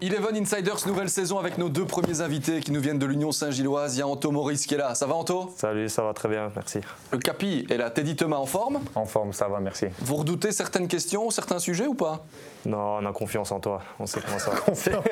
[0.00, 3.96] Eleven Insiders, nouvelle saison avec nos deux premiers invités qui nous viennent de l'Union Saint-Gilloise.
[3.96, 4.94] Il y a Anto Maurice qui est là.
[4.94, 5.52] Ça va Anto?
[5.56, 6.78] Salut, ça va très bien, merci.
[7.10, 7.90] Le Capi est là.
[7.90, 8.78] Teddy Thomas en forme?
[8.94, 9.86] En forme, ça va, merci.
[9.98, 12.24] Vous redoutez certaines questions, certains sujets ou pas?
[12.64, 13.82] Non, on a confiance en toi.
[13.98, 15.02] On sait comment ça va.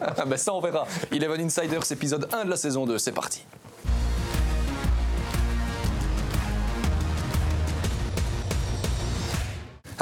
[0.16, 0.86] ah ben Ça, on verra.
[1.10, 2.98] Eleven Insiders, épisode 1 de la saison 2.
[2.98, 3.44] C'est parti.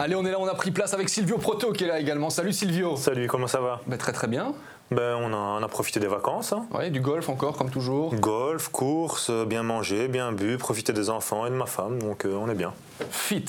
[0.01, 2.31] Allez, on est là, on a pris place avec Silvio Proto qui est là également.
[2.31, 2.95] Salut Silvio.
[2.95, 3.81] Salut, comment ça va?
[3.89, 4.55] Ben, Très très bien.
[4.93, 6.53] Ben, on, a, on a profité des vacances.
[6.53, 6.67] Hein.
[6.73, 8.15] Oui, du golf encore, comme toujours.
[8.15, 12.37] Golf, course, bien manger, bien bu, profiter des enfants et de ma femme, donc euh,
[12.41, 12.73] on est bien.
[13.11, 13.45] Fit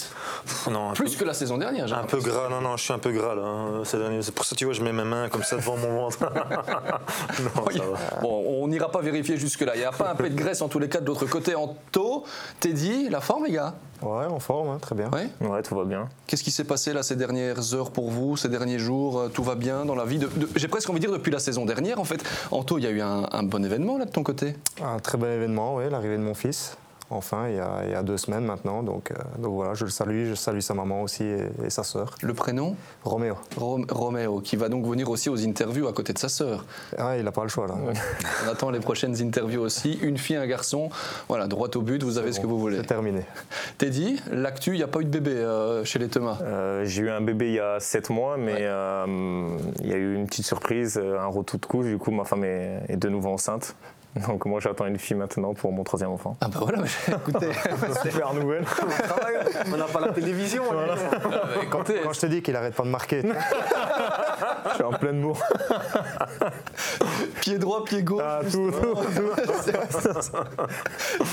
[0.70, 3.00] non, Plus que la saison dernière, j'ai Un peu gras, non, non, je suis un
[3.00, 3.42] peu gras là.
[3.44, 6.20] Hein, c'est pour ça tu vois, je mets mes mains comme ça devant mon ventre.
[6.24, 8.22] non, ça va.
[8.22, 9.76] Bon, on n'ira pas vérifier jusque-là.
[9.76, 11.56] Il n'y a pas un peu de graisse en tous les cas de l'autre côté.
[11.56, 12.26] En taux,
[12.60, 13.76] Teddy, la forme, les gars?
[14.02, 15.10] Ouais, en forme, hein, très bien.
[15.10, 15.30] Ouais.
[15.42, 16.08] ouais, tout va bien.
[16.28, 19.30] Qu'est-ce qui s'est passé là ces dernières heures pour vous, ces derniers jours?
[19.34, 21.66] Tout va bien dans la vie de, J'ai presque envie de dire depuis la saison
[21.66, 22.24] dernière en fait.
[22.52, 24.56] Anto, il y a eu un, un bon événement là de ton côté?
[24.82, 26.78] Un très bon événement, oui, l'arrivée de mon fils
[27.10, 28.84] enfin, il y, a, deux semaines maintenant.
[28.84, 32.16] Donc, euh, donc, voilà, je le salue, je salue sa maman aussi et, sa sœur.
[32.22, 32.76] Le prénom?
[33.04, 33.36] Roméo.
[33.58, 36.66] Roméo, qui va donc venir aussi aux interviews à côté de sa sœur.
[36.98, 37.76] Ah, il n'a pas le choix là.
[38.46, 40.00] On attend les prochaines interviews aussi.
[40.02, 40.90] Une fille, un garçon.
[41.28, 42.78] Voilà, droit au but, vous avez ce que vous voulez.
[42.78, 43.22] C'est terminé.
[43.78, 47.04] Teddy, l'actu, il n'y a pas eu de bébé euh, chez les Thomas euh, J'ai
[47.04, 50.46] eu un bébé il y a 7 mois, mais il y a eu une petite
[50.46, 51.86] surprise, un retour de couche.
[51.86, 53.76] Du coup, ma femme est de nouveau enceinte.
[54.28, 56.36] Donc moi j'attends une fille maintenant pour mon troisième enfant.
[56.42, 57.52] Ah bah voilà, écoutez,
[58.04, 58.66] super nouvelle.
[59.72, 60.64] On n'a pas la télévision.
[60.72, 60.96] Voilà.
[61.70, 65.42] Quand, quand, je te dis qu'il arrête pas de marquer, je suis en pleine bourre.
[67.42, 68.24] pied droit, pied gauche.
[68.26, 68.96] Ah, tout, tout,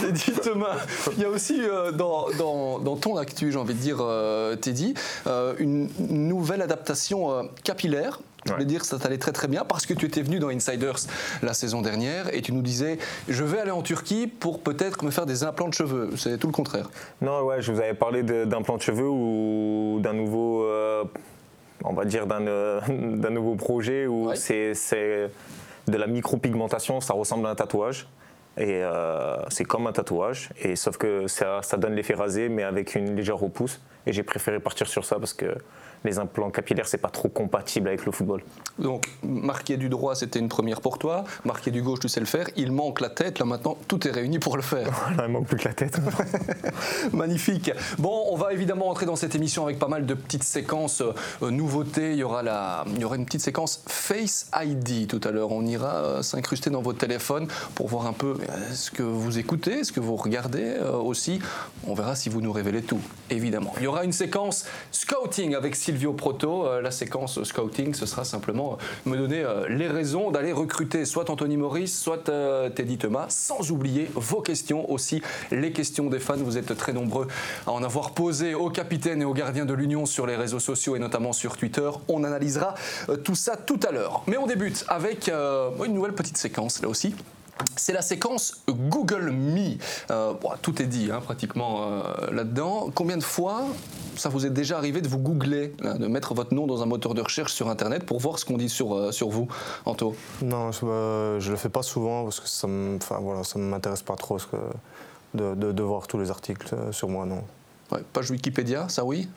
[0.01, 0.77] Teddy Thomas,
[1.13, 4.57] il y a aussi euh, dans, dans, dans, ton actu, j'ai envie de dire, euh,
[4.57, 4.95] Teddy,
[5.27, 9.87] euh, une nouvelle adaptation capillaire je voulais dire que ça t'allait très très bien parce
[9.87, 10.99] que tu étais venu dans Insiders
[11.43, 15.11] la saison dernière et tu nous disais je vais aller en Turquie pour peut-être me
[15.11, 16.11] faire des implants de cheveux.
[16.17, 16.91] C'est tout le contraire.
[17.21, 21.05] Non, ouais, je vous avais parlé d'implants de, cheveux ou d'un nouveau, euh,
[21.85, 22.81] on va dire d'un euh,
[23.31, 24.73] nouveau projet où c'est
[25.89, 28.09] de la micropigmentation, ça ressemble à un tatouage.
[28.59, 32.63] Et euh, c'est comme un tatouage, et sauf que ça, ça donne l'effet rasé, mais
[32.63, 33.83] avec une légère repousse.
[34.07, 35.57] Et j'ai préféré partir sur ça parce que
[36.07, 38.43] les implants capillaires, c'est pas trop compatible avec le football.
[38.79, 41.25] Donc, marquer du droit, c'était une première pour toi.
[41.45, 42.49] Marquer du gauche, tu sais le faire.
[42.57, 43.39] Il manque la tête.
[43.39, 44.89] Là, maintenant, tout est réuni pour le faire.
[45.19, 45.99] il manque plus que la tête.
[47.13, 47.71] Magnifique.
[47.99, 51.51] Bon, on va évidemment entrer dans cette émission avec pas mal de petites séquences euh,
[51.51, 52.13] nouveautés.
[52.13, 55.53] Il y, aura la, il y aura une petite séquence Face ID tout à l'heure.
[55.53, 59.39] On ira euh, s'incruster dans votre téléphone pour voir un peu euh, ce que vous
[59.39, 61.41] écoutez, ce que vous regardez aussi.
[61.87, 63.01] On verra si vous nous révélez tout,
[63.31, 63.73] évidemment.
[63.79, 68.05] Il y aura une séquence scouting avec Sylvie Silvio Proto, euh, la séquence scouting, ce
[68.05, 72.31] sera simplement euh, me donner euh, les raisons d'aller recruter soit Anthony Maurice, soit
[72.75, 76.37] Teddy Thomas, sans oublier vos questions aussi, les questions des fans.
[76.37, 77.29] Vous êtes très nombreux
[77.67, 80.97] à en avoir posé au capitaine et aux gardiens de l'Union sur les réseaux sociaux
[80.97, 81.89] et notamment sur Twitter.
[82.09, 82.75] On analysera
[83.25, 84.23] tout ça tout à l'heure.
[84.27, 87.15] Mais on débute avec une nouvelle petite séquence là aussi.
[87.77, 89.79] C'est la séquence Google Me.
[90.61, 92.91] tout est dit hein, pratiquement là-dedans.
[92.95, 93.65] Combien de fois
[94.19, 97.15] ça vous est déjà arrivé de vous googler, de mettre votre nom dans un moteur
[97.15, 99.49] de recherche sur Internet pour voir ce qu'on dit sur, euh, sur vous,
[99.85, 100.15] Anto?
[100.43, 104.17] Non, je ne euh, le fais pas souvent parce que ça ne voilà, m'intéresse pas
[104.17, 104.57] trop que
[105.35, 107.43] de, de, voir tous les articles euh, sur moi, non.
[107.93, 109.29] Ouais, page Wikipédia, ça oui?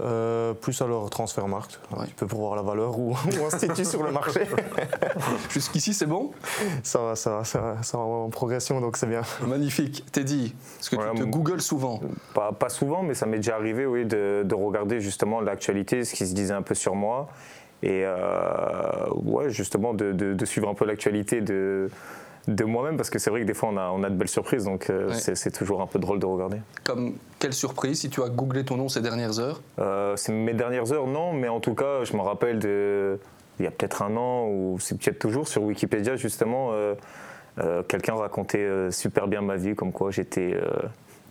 [0.00, 3.10] Euh, plus alors Transfermarkt, un petit peu pour voir la valeur ou,
[3.40, 4.42] ou institut sur le marché.
[5.50, 6.30] Jusqu'ici, c'est bon?
[6.82, 9.22] Ça va, ça va, ça va, en progression, donc c'est bien.
[9.46, 10.04] Magnifique.
[10.12, 12.00] Teddy, est-ce que tu te googles souvent?
[12.34, 16.14] Pas, pas, souvent, mais ça m'est déjà arrivé oui, de, de regarder justement l'actualité, ce
[16.14, 17.28] qui se disait un peu sur moi.
[17.82, 21.90] Et euh, ouais, justement, de, de, de suivre un peu l'actualité, de
[22.48, 24.26] de moi-même parce que c'est vrai que des fois on a, on a de belles
[24.28, 26.56] surprises donc euh, c'est toujours un peu drôle de regarder.
[26.82, 29.60] Comme quelle surprise si tu as googlé ton nom ces dernières heures?
[29.78, 33.20] Euh, C'est mes dernières heures non mais en tout cas je me rappelle de
[33.60, 36.94] il y a peut-être un an ou c'est peut-être toujours sur Wikipédia justement euh,
[37.86, 40.56] quelqu'un racontait super bien ma vie comme quoi j'étais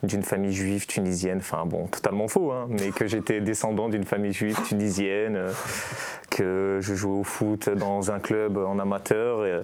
[0.04, 4.34] d'une famille juive tunisienne, enfin bon, totalement faux, hein, mais que j'étais descendant d'une famille
[4.34, 5.48] juive tunisienne,
[6.30, 9.64] que je jouais au foot dans un club en amateur, et,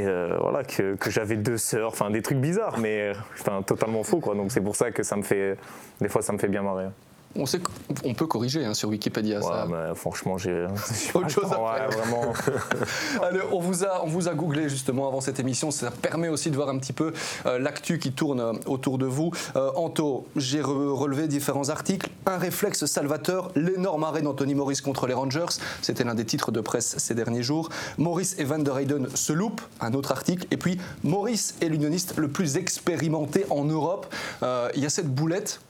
[0.00, 4.34] euh, voilà, que, j'avais deux sœurs, enfin des trucs bizarres, mais enfin, totalement faux, quoi.
[4.34, 5.56] Donc c'est pour ça que ça me fait,
[6.00, 6.86] des fois, ça me fait bien marrer.
[7.36, 7.58] On sait
[8.02, 9.42] qu'on peut corriger hein, sur Wikipédia.
[9.42, 9.66] ça.
[9.68, 10.66] mais franchement, j'ai
[11.14, 11.90] autre chose à ouais, faire.
[11.90, 12.32] vraiment.
[13.22, 15.70] Allez, on vous a on vous a googlé justement avant cette émission.
[15.70, 17.12] Ça permet aussi de voir un petit peu
[17.46, 19.30] euh, l'actu qui tourne euh, autour de vous.
[19.56, 22.08] Euh, Anto, j'ai re- relevé différents articles.
[22.26, 25.46] Un réflexe salvateur, l'énorme arrêt d'Anthony Morris contre les Rangers.
[25.82, 27.68] C'était l'un des titres de presse ces derniers jours.
[27.98, 30.46] Morris et Van der Heyden se loupent, un autre article.
[30.50, 34.06] Et puis Morris est l'unioniste le plus expérimenté en Europe.
[34.42, 35.60] Euh, Il y a cette boulette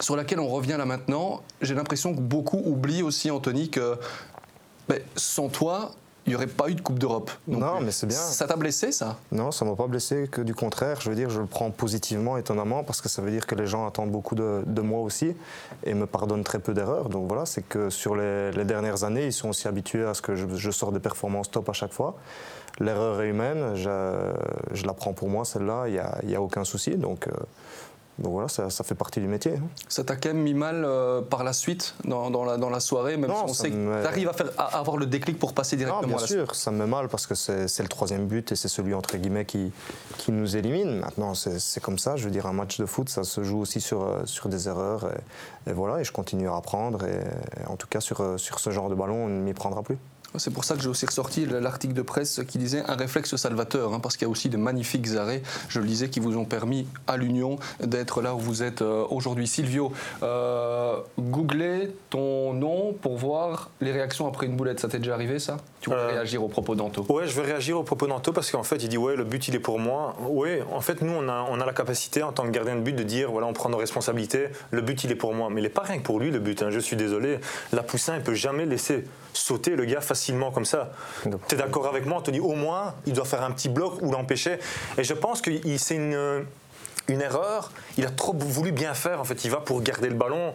[0.00, 1.42] sur laquelle on revient là maintenant.
[1.60, 3.98] J'ai l'impression que beaucoup oublient aussi, Anthony, que
[4.88, 5.92] ben, sans toi,
[6.26, 7.30] il n'y aurait pas eu de Coupe d'Europe.
[7.46, 8.18] non mais c'est bien.
[8.18, 9.16] Ça t'a blessé, ça?
[9.30, 11.00] Non, ça m'a pas blessé, que du contraire.
[11.00, 13.66] Je veux dire, je le prends positivement, étonnamment, parce que ça veut dire que les
[13.66, 15.34] gens attendent beaucoup de, de moi aussi
[15.84, 17.10] et me pardonnent très peu d'erreurs.
[17.10, 20.22] Donc voilà, c'est que sur les, les dernières années, ils sont aussi habitués à ce
[20.22, 22.16] que je, je sors des performances top à chaque fois.
[22.80, 24.32] L'erreur est humaine, je,
[24.72, 26.96] je la prends pour moi, celle-là, il n'y a, il y a aucun souci.
[26.96, 27.32] Donc, euh,
[28.18, 29.54] donc voilà, ça, ça fait partie du métier.
[29.56, 29.68] hein.
[29.88, 32.80] Ça t'a quand même mis mal euh, par la suite, dans, dans la, dans la
[32.80, 35.04] soirée, même Non, si on sait que me- tu arrives à, faire, à avoir le
[35.06, 37.34] déclic pour passer Non, directement bien à la sûr, ça me met mal parce que
[37.34, 39.70] c'est le troisième but et c'est celui entre guillemets qui,
[40.16, 41.00] qui nous élimine.
[41.00, 42.16] Maintenant, c'est comme ça.
[42.16, 44.66] Je veux dire, un match de foot, ça se joue aussi sur, euh, sur des
[44.68, 45.06] erreurs.
[45.66, 47.04] Et, et voilà, et je continue à apprendre.
[47.04, 47.20] Et,
[47.62, 49.82] et en tout cas, sur, euh, sur ce genre de ballon, on ne m'y prendra
[49.82, 49.98] plus.
[50.38, 53.92] C'est pour ça que j'ai aussi ressorti l'article de presse qui disait un réflexe salvateur,
[53.94, 56.44] hein, parce qu'il y a aussi de magnifiques arrêts, je le disais, qui vous ont
[56.44, 59.46] permis à l'Union d'être là où vous êtes euh, aujourd'hui.
[59.46, 59.92] Silvio,
[60.22, 64.80] euh, googlez ton nom pour voir les réactions après une boulette.
[64.80, 65.56] Ça t'est déjà arrivé, ça?
[65.80, 68.62] Tu Euh, réagir au propos d'Anto Ouais, je vais réagir au propos d'Anto parce qu'en
[68.62, 70.16] fait, il dit ouais, le but il est pour moi.
[70.28, 72.80] Ouais, en fait, nous on a, on a la capacité en tant que gardien de
[72.80, 74.48] but de dire voilà, on prend nos responsabilités.
[74.70, 76.38] Le but il est pour moi, mais il n'est pas rien que pour lui le
[76.38, 76.62] but.
[76.62, 77.38] hein, je suis désolé.
[77.72, 80.90] La Poussin, il peut jamais laisser sauter le gars facilement comme ça.
[81.48, 82.40] Tu es d'accord avec moi, Anthony?
[82.40, 84.58] Au moins, il doit faire un petit bloc ou l'empêcher.
[84.98, 86.44] Et je pense que c'est une
[87.08, 87.70] une erreur.
[87.98, 89.20] Il a trop voulu bien faire.
[89.20, 90.52] En fait, il va pour garder le ballon.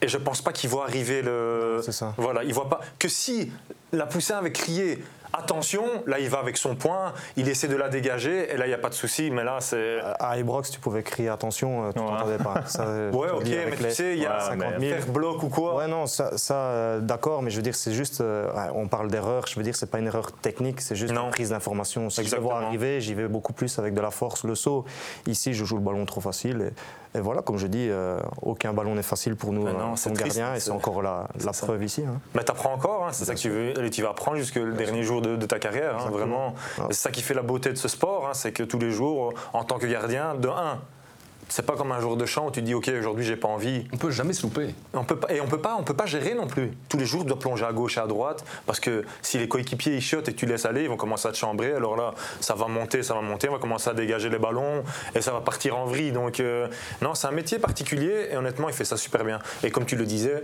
[0.00, 1.80] Et je pense pas qu'il voit arriver le.
[1.84, 2.14] C'est ça.
[2.18, 3.50] Voilà, il voit pas que si
[3.92, 5.02] la Poussin avait crié
[5.32, 8.70] attention, là il va avec son poing, il essaie de la dégager et là il
[8.70, 9.30] y a pas de souci.
[9.30, 9.98] Mais là c'est.
[10.20, 12.06] À Ibrox, tu pouvais crier attention, euh, tu Ouais.
[12.06, 12.62] t'entendais pas.
[12.66, 14.72] Ça, Ouais, je ok, le mais avec tu les- sais, il y a Ouais, 50
[14.78, 15.00] mais 000.
[15.02, 15.76] faire bloc ou quoi.
[15.76, 19.10] Ouais, non, ça, ça, euh, d'accord, mais je veux dire, c'est juste, euh, on parle
[19.10, 21.24] d'erreur, je veux dire, c'est pas une erreur technique, c'est juste Non.
[21.26, 22.08] une prise d'information.
[22.10, 22.50] Si je le Exactement.
[22.58, 24.84] vois arriver, j'y vais beaucoup plus avec de la force, le saut.
[25.26, 26.72] Ici, je joue le ballon trop facile.
[27.14, 30.12] Et, et voilà, comme je dis, euh, aucun ballon n'est facile pour nous, non, comme
[30.14, 31.26] triste, gardien, et c'est- encore la,
[31.62, 32.04] preuve ici.
[32.06, 32.20] hein.
[32.34, 35.02] Mais t'apprends encore, hein, c'est ça que tu veux, allez, tu vas apprendre jusqu'au dernier
[35.02, 36.54] jour de, de ta carrière, hein, vraiment.
[36.78, 38.90] Et C'est ça qui fait la beauté de ce sport, hein, c'est que tous les
[38.90, 40.80] jours, en tant que gardien, de 1,
[41.48, 43.48] c'est pas comme un jour de champ où tu te dis ok aujourd'hui j'ai pas
[43.48, 44.74] envie, On peut jamais se louper.
[44.92, 46.72] On peut pas, et on peut pas, on peut pas gérer non plus.
[46.88, 49.48] Tous les jours, tu dois plonger à gauche et à droite parce que si les
[49.48, 51.72] coéquipiers ils chiotent et que tu laisses aller, ils vont commencer à te chambrer.
[51.72, 54.84] Alors là, ça va monter, ça va monter, on va commencer à dégager les ballons
[55.14, 56.12] et ça va partir en vrille.
[56.12, 56.68] Donc euh,
[57.02, 59.38] non, c'est un métier particulier et honnêtement, il fait ça super bien.
[59.62, 60.42] Et comme tu le disais,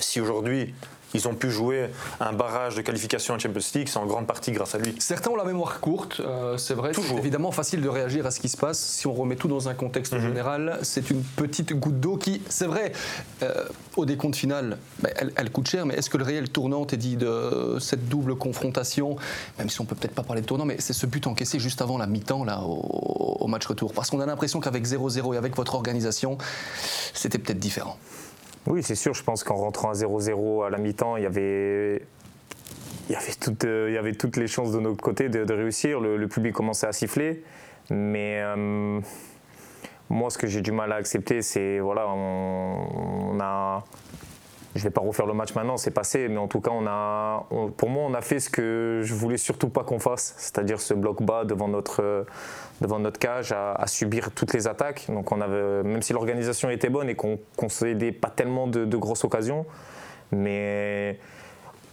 [0.00, 0.74] si aujourd'hui
[1.14, 1.88] ils ont pu jouer
[2.20, 4.94] un barrage de qualification en Champions League, c'est en grande partie grâce à lui.
[4.98, 6.92] Certains ont la mémoire courte, euh, c'est vrai.
[6.94, 8.78] C'est évidemment facile de réagir à ce qui se passe.
[8.78, 10.20] Si on remet tout dans un contexte Mhm.
[10.20, 12.92] général, c'est une petite goutte d'eau qui, c'est vrai,
[13.42, 13.64] euh,
[13.96, 16.96] au décompte final, ben, elle, elle coûte cher, mais est-ce que le réel tournant t'est
[16.96, 19.16] dit de cette double confrontation,
[19.58, 21.80] même si on peut peut-être pas parler de tournant, mais c'est ce but encaissé juste
[21.82, 25.36] avant la mi-temps là, au, au match retour Parce qu'on a l'impression qu'avec 0-0 et
[25.38, 26.38] avec votre organisation,
[27.14, 27.96] c'était peut-être différent.
[28.68, 29.14] Oui, c'est sûr.
[29.14, 32.02] Je pense qu'en rentrant à 0-0 à la mi-temps, il y avait.
[33.08, 35.50] Il y, avait toutes, euh, il y avait toutes les chances de notre côté de,
[35.50, 35.98] réussir.
[35.98, 37.42] Le, public commençait à siffler.
[37.88, 39.00] Mais euh,
[40.10, 41.78] moi, ce que j'ai du mal à accepter, c'est.
[41.78, 43.84] Voilà, on a.
[44.78, 46.70] Je ne vais pas refaire le match maintenant, c'est passé, mais en tout cas,
[47.76, 50.94] pour moi, on a fait ce que je voulais surtout pas qu'on fasse, c'est-à-dire ce
[50.94, 55.06] bloc bas devant notre, euh, cage, à, subir toutes les attaques.
[55.08, 59.66] Donc, même si l'organisation était bonne et qu'on concédait pas tellement de, de grosses occasions,
[60.30, 61.18] mais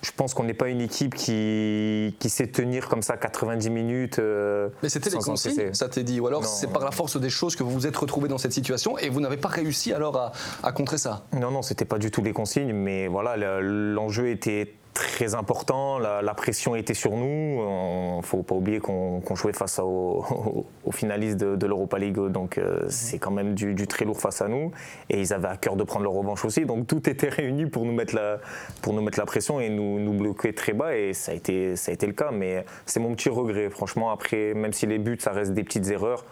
[0.05, 4.19] je pense qu'on n'est pas une équipe qui, qui sait tenir comme ça 90 minutes.
[4.19, 6.19] euh, Mais c'était les consignes, ça t'est dit.
[6.19, 8.53] Ou alors c'est par la force des choses que vous vous êtes retrouvé dans cette
[8.53, 10.31] situation et vous n'avez pas réussi alors à,
[10.63, 11.25] à contrer ça?
[11.33, 15.99] Non, non, c'était pas du tout les consignes, mais voilà, le- l'enjeu était très important,
[15.99, 18.17] la, la pression était sur nous.
[18.17, 19.83] Il faut pas oublier qu'on jouait face au-
[20.23, 24.05] au- aux finalistes de, de l'Europa League, donc euh, c'est quand même du, du très
[24.05, 24.71] lourd face à nous.
[25.09, 27.85] Et ils avaient à cœur de prendre leur revanche aussi, donc tout était réuni pour
[27.85, 28.39] nous mettre la,
[28.81, 31.75] pour nous mettre la pression et nous, nous bloquer très bas, et ça a été,
[31.75, 32.31] ça a été le cas.
[32.31, 34.09] Mais c'est mon petit regret, franchement.
[34.11, 36.23] Après, même si les buts, ça reste des petites erreurs,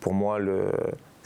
[0.00, 0.72] pour moi, le,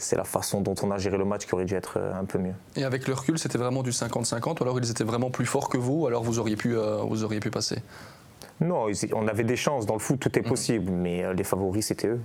[0.03, 2.25] c'est la façon dont on a géré le match qui aurait dû être euh, un
[2.25, 2.53] peu mieux.
[2.75, 5.69] Et avec le recul, c'était vraiment du 50-50 ou alors ils étaient vraiment plus forts
[5.69, 7.77] que vous ou alors vous auriez pu, euh, vous auriez pu passer?
[8.61, 9.85] Non, on avait des chances.
[9.85, 12.21] Dans le foot, tout est possible, mais euh, les favoris, c'était eux.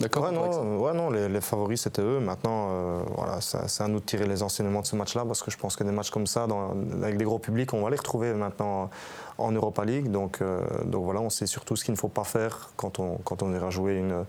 [0.00, 2.20] D'accord Ouais, non, ouais, non les, les favoris c'était eux.
[2.20, 5.42] Maintenant, euh, voilà, ça- c'est à nous de tirer les enseignements de ce match-là parce
[5.42, 6.70] que je pense que des matchs comme ça, dans-
[7.02, 8.88] avec des gros publics, on va les retrouver maintenant
[9.36, 10.10] en Europa League.
[10.10, 13.18] Donc, euh, donc voilà, on sait surtout ce qu'il ne faut pas faire quand on,
[13.24, 14.24] quand on ira jouer une,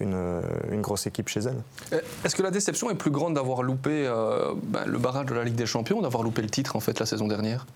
[0.00, 1.62] une, une grosse équipe chez elle.
[1.92, 5.34] Euh, Est-ce que la déception est plus grande d'avoir loupé euh, ben, le barrage de
[5.34, 7.66] la Ligue des Champions d'avoir loupé le titre en fait la saison dernière?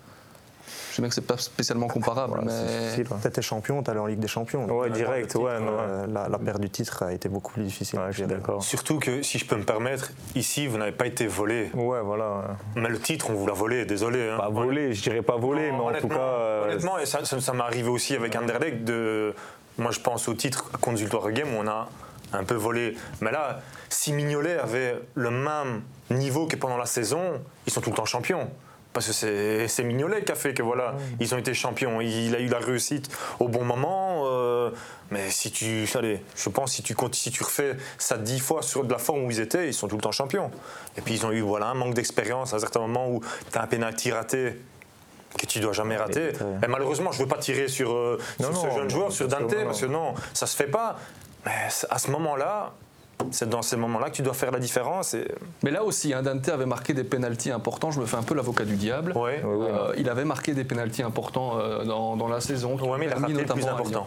[0.91, 2.51] Je sais bien que c'est pas spécialement comparable, Voilà,
[2.97, 3.21] c'est mais.
[3.23, 4.65] T'étais champion, t'allais en Ligue des Champions.
[4.67, 7.65] Ouais, direct, le ouais, non, euh, la, la perte du titre a été beaucoup plus
[7.65, 7.99] difficile.
[7.99, 8.63] Ouais, je suis d'accord.
[8.65, 11.71] Surtout que, si je peux me permettre, ici, vous n'avez pas été volé.
[11.75, 12.57] Ouais, voilà.
[12.77, 14.31] Mais le titre, on vous l'a volé, désolé.
[14.31, 14.39] hein.
[14.39, 16.15] Pas volé, je dirais pas volé, Non, mais en tout cas.
[16.19, 19.35] euh, Honnêtement, et ça, ça- ça m'est arrivé aussi avec Anderlecht, de,
[19.77, 21.91] moi je pense au titre contre Game où on a
[22.37, 22.95] un peu volé.
[23.21, 27.91] Mais là, si Mignolet avait le même niveau que pendant la saison, ils sont tout
[27.91, 28.51] le temps champions.
[28.93, 32.01] Parce que c'est Mignolet qui a fait que voilà, ils ont été champions.
[32.01, 34.25] Il a eu la réussite au bon moment.
[34.27, 34.71] euh,
[35.11, 38.63] mais si tu, allez, je pense si tu comptes, si tu refais ça dix fois
[38.63, 40.51] sur de la forme où ils étaient, ils sont tout le temps champions.
[40.97, 43.21] Et puis ils ont eu voilà un manque d'expérience à un certain moment où
[43.53, 44.57] tu as un penalty raté
[45.39, 46.29] que tu dois jamais rater.
[46.29, 46.65] Ouais.
[46.65, 49.29] Et malheureusement, je veux pas tirer sur, euh, Non, sur ce jeune non, joueur, sur
[49.29, 50.97] Dante, parce que non, ça se fait pas.
[51.47, 52.73] Mais c'est- à ce moment-là,
[53.31, 55.15] c'est dans ces moments-là que tu dois faire la différence.
[55.15, 55.27] Et...
[55.63, 57.91] Mais là aussi, hein, Dante avait marqué des pénalties importants.
[57.91, 59.13] Je me fais un peu l'avocat du diable.
[59.17, 59.43] Ouais.
[59.43, 59.69] Ouais, ouais.
[59.71, 62.77] Euh, il avait marqué des pénalties importants euh, dans, dans la saison.
[62.79, 64.07] ont mais il a raté le plus important.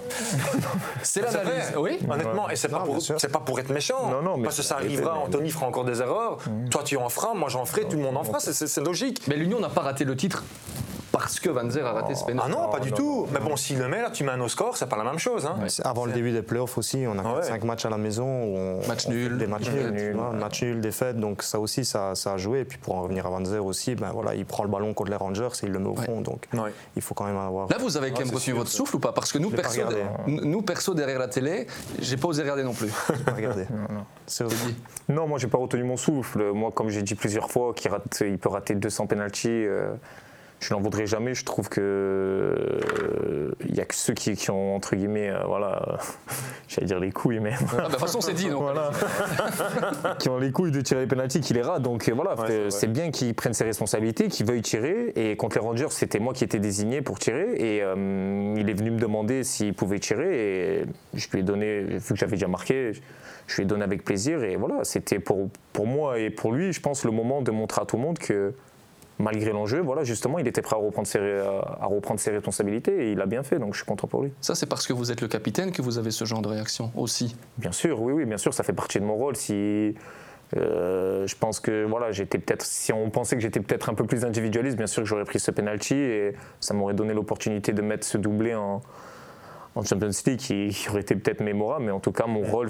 [1.03, 1.74] C'est l'analyse.
[1.77, 1.98] Oui.
[2.10, 2.84] Honnêtement, et c'est pas,
[3.31, 4.10] pas pour être méchant.
[4.12, 6.38] Non, non, mais parce que ça arrivera, mais- Anthony fera encore des erreurs.
[6.69, 9.24] Toi, tu en feras, moi j'en ferai, tout le monde en fera, c'est logique.
[9.27, 10.43] Mais l'Union n'a pas raté le titre
[11.12, 12.51] parce que Van Zer a raté ce Ah pénalty.
[12.51, 13.28] non, pas du non, tout.
[13.34, 15.20] Mais bon, s'il le met, là, tu mets un au score, c'est pas la même
[15.20, 15.46] chose.
[15.46, 15.58] hein.
[15.84, 17.44] Avant le début des playoffs aussi, on a Ah ouais.
[17.44, 18.25] 5 matchs à la maison.
[18.28, 21.18] On, Match on nul, Des matchs nuls, match nul, défaite.
[21.20, 22.60] Donc ça aussi, ça, ça a joué.
[22.62, 24.94] Et puis pour en revenir à Van Zer aussi, ben voilà, il prend le ballon
[24.94, 26.06] contre les Rangers et il le met au Ouais.
[26.06, 26.22] fond.
[26.22, 26.72] Donc Ouais.
[26.96, 27.68] il faut quand même avoir.
[27.70, 29.12] Là, vous avez quand même retenu votre souffle ou pas?
[29.12, 29.82] Parce que nous, pas perso,
[30.28, 31.68] nous, perso, derrière la télé,
[32.00, 32.92] j'ai pas osé regarder non plus.
[33.36, 33.66] Regardez.
[34.28, 34.74] C'est horrible.
[35.08, 36.51] Non, moi j'ai pas retenu mon souffle.
[36.54, 39.48] Moi, comme j'ai dit plusieurs fois, qu'il rate, il peut rater 200 penalties.
[39.50, 39.92] euh,
[40.60, 41.34] je n'en voudrais jamais.
[41.34, 45.39] Je trouve que euh, il y a que ceux qui, qui ont entre guillemets, euh,
[45.46, 45.98] voilà, euh,
[46.68, 48.50] j'allais dire les couilles, mais Ah, bah, De toute façon, c'est dit.
[48.50, 48.62] Donc.
[48.62, 48.92] voilà,
[50.20, 51.82] qui ont les couilles de tirer les penalties, qui les ratent.
[51.82, 52.72] Donc euh, voilà, Ouais, euh, c'est vrai.
[52.72, 55.13] c'est bien qu'ils prennent ses responsabilités, qu'ils veuillent tirer.
[55.16, 57.54] Et contre les Rangers, c'était moi qui étais désigné pour tirer.
[57.58, 60.82] Et euh, il est venu me demander s'il pouvait tirer.
[60.82, 62.92] Et je lui ai donné, vu que j'avais déjà marqué,
[63.48, 64.44] je lui ai donné avec plaisir.
[64.44, 67.82] Et voilà, c'était pour, pour moi et pour lui, je pense, le moment de montrer
[67.82, 68.54] à tout le monde que
[69.20, 73.12] malgré l'enjeu, voilà, justement, il était prêt à reprendre ses, à reprendre ses responsabilités et
[73.12, 73.60] il a bien fait.
[73.60, 74.32] Donc je suis content pour lui.
[74.42, 76.92] Ça, c'est parce que vous êtes le capitaine que vous avez ce genre de réaction
[76.96, 77.36] aussi.
[77.58, 79.36] Bien sûr, oui, oui, bien sûr, ça fait partie de mon rôle.
[79.36, 79.94] Si
[80.58, 84.06] euh, je pense que voilà, j'étais peut-être, si on pensait que j'étais peut-être un peu
[84.06, 87.82] plus individualiste, bien sûr que j'aurais pris ce penalty et ça m'aurait donné l'opportunité de
[87.82, 88.82] mettre ce doublé en,
[89.76, 92.70] en Champions League qui, qui aurait été peut-être mémorable, mais en tout cas mon rôle,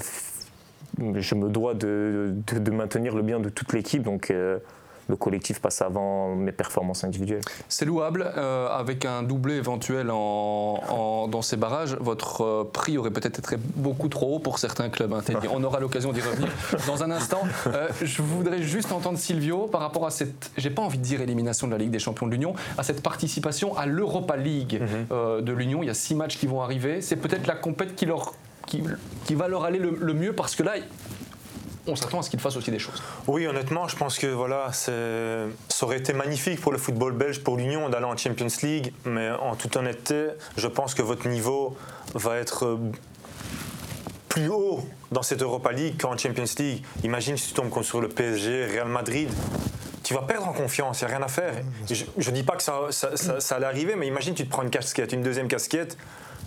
[1.15, 4.59] je me dois de, de- de maintenir le bien de toute l'équipe, donc euh,
[5.09, 7.41] le collectif passe avant mes performances individuelles.
[7.67, 8.31] C'est louable.
[8.37, 13.39] euh, avec un doublé éventuel en, en- dans ces barrages, votre euh, prix aurait peut-être
[13.39, 15.11] été beaucoup trop haut pour certains clubs.
[15.13, 15.21] hein.
[15.51, 16.49] On aura l'occasion d'y revenir
[16.87, 17.41] dans un instant.
[17.67, 21.21] Euh, je voudrais juste entendre Silvio par rapport à cette, j'ai pas envie de dire
[21.21, 25.41] élimination de la Ligue des Champions de l'Union, à cette participation à l'Europa League euh,
[25.41, 25.81] de l'Union.
[25.81, 27.01] Il y a six matchs qui vont arriver.
[27.01, 28.33] C'est peut-être la compète qui, leur,
[28.67, 28.83] qui,
[29.25, 30.73] qui va leur aller le, le mieux parce que là,
[31.91, 33.01] on s'attend à ce qu'ils fassent aussi des choses.
[33.27, 34.91] Oui, honnêtement, je pense que voilà, ça
[35.81, 38.93] aurait été magnifique pour le football belge, pour l'Union, d'aller en Champions League.
[39.05, 40.27] Mais en toute honnêteté,
[40.57, 41.75] je pense que votre niveau
[42.15, 42.77] va être euh,
[44.27, 44.81] plus haut
[45.11, 46.83] dans cette Europa League qu'en Champions League.
[47.03, 49.29] Imagine si tu tombes contre sur le PSG, Real Madrid.
[50.03, 51.53] Tu vas perdre en confiance, il n'y a rien à faire.
[51.89, 54.49] Je ne dis pas que ça, ça, ça- ça allait arriver, mais imagine tu te
[54.49, 55.97] prends une casquette, une deuxième casquette.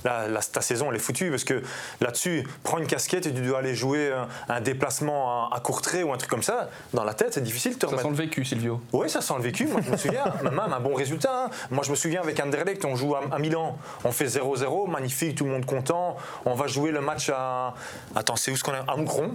[0.05, 1.63] Là, là, ta saison, elle est foutue parce que
[2.01, 5.81] là-dessus, prends une casquette et tu dois aller jouer un, un déplacement à, à court
[5.83, 6.71] trait ou un truc comme ça.
[6.93, 8.03] Dans la tête, c'est difficile de te Ça remettre.
[8.05, 8.81] sent le vécu, Silvio.
[8.93, 9.67] Oui, ça sent le vécu.
[9.67, 11.45] Moi, je me souviens, même un bon résultat.
[11.47, 11.51] hein.
[11.71, 13.77] Moi, je me souviens avec Anderlecht, on joue à, à Milan.
[14.05, 16.17] On fait 0-0, magnifique, tout le monde content.
[16.45, 17.75] On va jouer le match à.
[18.17, 18.83] Attends, c'est où ce qu'on est?
[18.89, 19.33] À Moucron.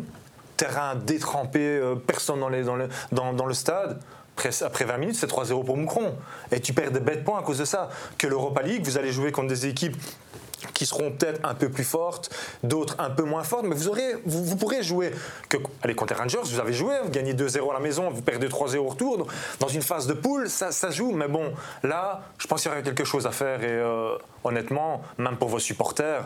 [0.58, 4.00] Terrain détrempé, euh, personne dans, les- dans le, dans, dans le stade.
[4.36, 6.16] Après, après 20 minutes, c'est 3-0 pour Moucron.
[6.52, 7.90] Et tu perds des bêtes points à cause de ça.
[8.18, 9.96] Que l'Europa League, vous allez jouer contre des équipes
[10.74, 12.34] qui seront peut-être un peu plus fortes,
[12.64, 15.12] d'autres un peu moins fortes, mais vous, aurez, vous, pourrez jouer.
[15.50, 18.22] Que, allez, contre les Rangers, vous avez joué, vous gagnez 2-0 à la maison, vous
[18.22, 19.28] perdez 3-0 au retour.
[19.60, 22.74] Dans une phase de poule, ça, ça joue, mais bon, là, je pense qu'il y
[22.74, 23.64] aurait quelque chose à faire.
[23.64, 26.24] Et euh, honnêtement, même pour vos supporters,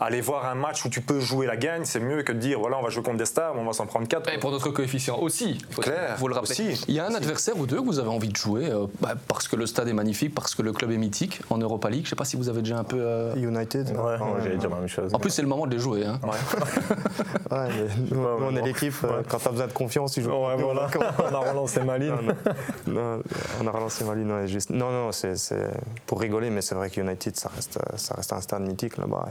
[0.00, 2.58] aller voir un match où tu peux jouer la gagne, c'est mieux que de dire
[2.60, 4.32] voilà, on va jouer contre des stars, on va s'en prendre 4.
[4.34, 6.50] Et pour notre coefficient aussi, il faut Clair, vous le rappeler.
[6.52, 6.84] aussi.
[6.88, 9.14] Il y a un adversaire ou deux que vous avez envie de jouer euh, bah,
[9.28, 12.02] parce que le stade est magnifique, parce que le club est mythique en Europa League.
[12.02, 12.98] Je ne sais pas si vous avez déjà un peu.
[13.00, 15.14] euh, United Ouais, j'allais dire la même chose.
[15.14, 16.04] En plus, c'est le moment de les jouer.
[16.04, 16.20] Hein.
[16.22, 16.30] Ouais,
[17.50, 17.68] mais
[18.10, 20.30] nous, nous, on ouais, est l'équipe, euh, quand tu as besoin de confiance, tu joues.
[20.30, 20.88] Ouais, voilà.
[21.30, 22.14] On a relancé Maline.
[22.86, 23.20] Non,
[23.62, 24.70] on a relancé Maline, ouais, juste.
[24.70, 25.68] Non, non, c'est c'est
[26.06, 29.28] pour rigoler, mais c'est vrai que United, ça reste, ça reste un stade mythique là-bas.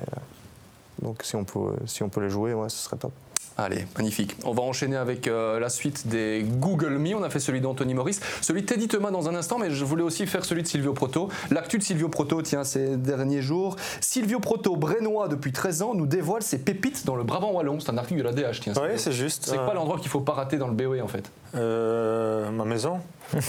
[1.01, 3.11] Euh, donc si on, peut, si on peut les jouer, ouais, ce serait top.
[3.57, 4.35] Allez, magnifique.
[4.45, 7.13] On va enchaîner avec euh, la suite des Google Me.
[7.15, 9.83] On a fait celui d'Anthony Maurice, celui de Teddy Thomas dans un instant, mais je
[9.83, 11.29] voulais aussi faire celui de Silvio Proto.
[11.51, 13.75] L'actu de Silvio Proto, tiens, ces derniers jours.
[13.99, 17.79] Silvio Proto, brénois depuis 13 ans, nous dévoile ses pépites dans le Brabant Wallon.
[17.79, 18.73] C'est un article de la DH, tiens.
[18.77, 19.45] Oui, c'est juste.
[19.45, 22.99] C'est quoi l'endroit qu'il faut pas rater dans le BOE en fait Euh, Ma maison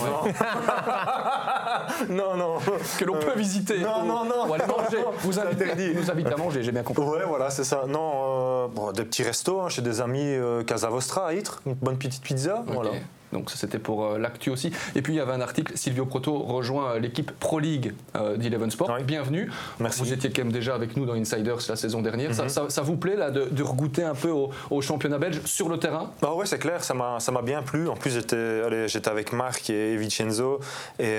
[2.09, 2.59] Non, non.
[2.99, 3.79] Que l'on peut visiter.
[3.81, 4.49] non, non, non.
[4.49, 5.05] Ou aller manger.
[5.21, 5.93] Vous invitez, interdit.
[5.95, 7.03] nous invite à manger, j'ai bien compris.
[7.05, 7.85] Ouais, voilà, c'est ça.
[7.89, 11.61] Non, euh, bon, des petits restos hein, chez des amis euh, Casa Vostra à Ytre,
[11.67, 12.63] une bonne petite pizza.
[12.67, 12.91] Voilà.
[13.33, 14.71] Donc ça c'était pour euh, l'actu aussi.
[14.95, 18.37] Et puis il y avait un article, Silvio Proto rejoint euh, l'équipe Pro League euh,
[18.37, 18.93] d'Eleven Sport.
[18.97, 19.05] Oui.
[19.05, 19.51] Bienvenue.
[19.81, 20.01] Merci.
[20.01, 22.35] Vous étiez quand même déjà avec nous dans Insiders la saison dernière.
[22.35, 22.49] ça, Mhm.
[22.49, 25.69] ça- ça vous plaît là de, de regoûter un peu au, au championnat belge sur
[25.69, 26.11] le terrain?
[26.21, 27.89] Bah ouais, c'est clair, ça m'a ça m'a bien plu.
[27.89, 30.61] En plus, j'étais allez, j'étais avec Marc et Vincenzo
[30.99, 31.19] et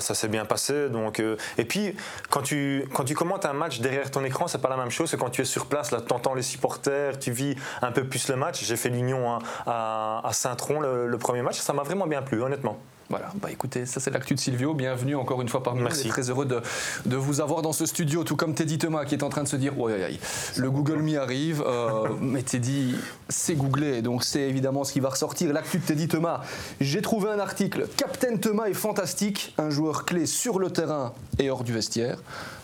[0.00, 0.88] ça s'est bien passé.
[0.88, 1.20] Donc,
[1.58, 1.94] et puis,
[2.30, 5.10] quand tu, quand tu commentes un match derrière ton écran, c'est pas la même chose
[5.10, 5.90] que quand tu es sur place.
[5.90, 8.64] Là, tu entends les supporters, tu vis un peu plus le match.
[8.64, 11.60] J'ai fait l'Union hein, à, à Saint-Tron le, le premier match.
[11.60, 12.78] Ça m'a vraiment bien plu, honnêtement.
[13.10, 14.72] Voilà, bah écoutez, ça c'est l'actu de Silvio.
[14.72, 15.84] Bienvenue encore une fois parmi nous.
[15.84, 16.08] Merci.
[16.08, 16.62] Très heureux de,
[17.04, 19.48] de vous avoir dans ce studio, tout comme Teddy Thomas qui est en train de
[19.48, 20.18] se dire, ouais, aïe,
[20.56, 21.62] le Google Me arrive.
[21.66, 22.94] euh, mais Teddy,
[23.28, 25.52] c'est googlé, donc c'est évidemment ce qui va ressortir.
[25.52, 26.40] L'actu de Teddy Thomas.
[26.80, 27.88] J'ai trouvé un article.
[27.98, 32.16] Captain Thomas est fantastique, un joueur clé sur le terrain et hors du vestiaire.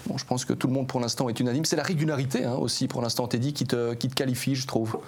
[0.07, 1.67] Bon, je pense que tout le monde pour l'instant est unanime.
[1.67, 4.99] C'est la régularité hein, aussi pour l'instant, Teddy, qui te, qui te qualifie, je trouve.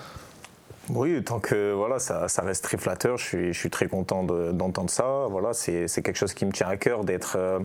[0.89, 5.27] Oui, tant que voilà, ça, reste très flatteur, je suis, très content de- d'entendre ça.
[5.31, 7.61] Voilà, c'est quelque chose qui me tient à cœur d'être, euh,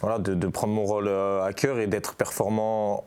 [0.00, 3.04] voilà, de, prendre mon rôle euh, à cœur et d'être performant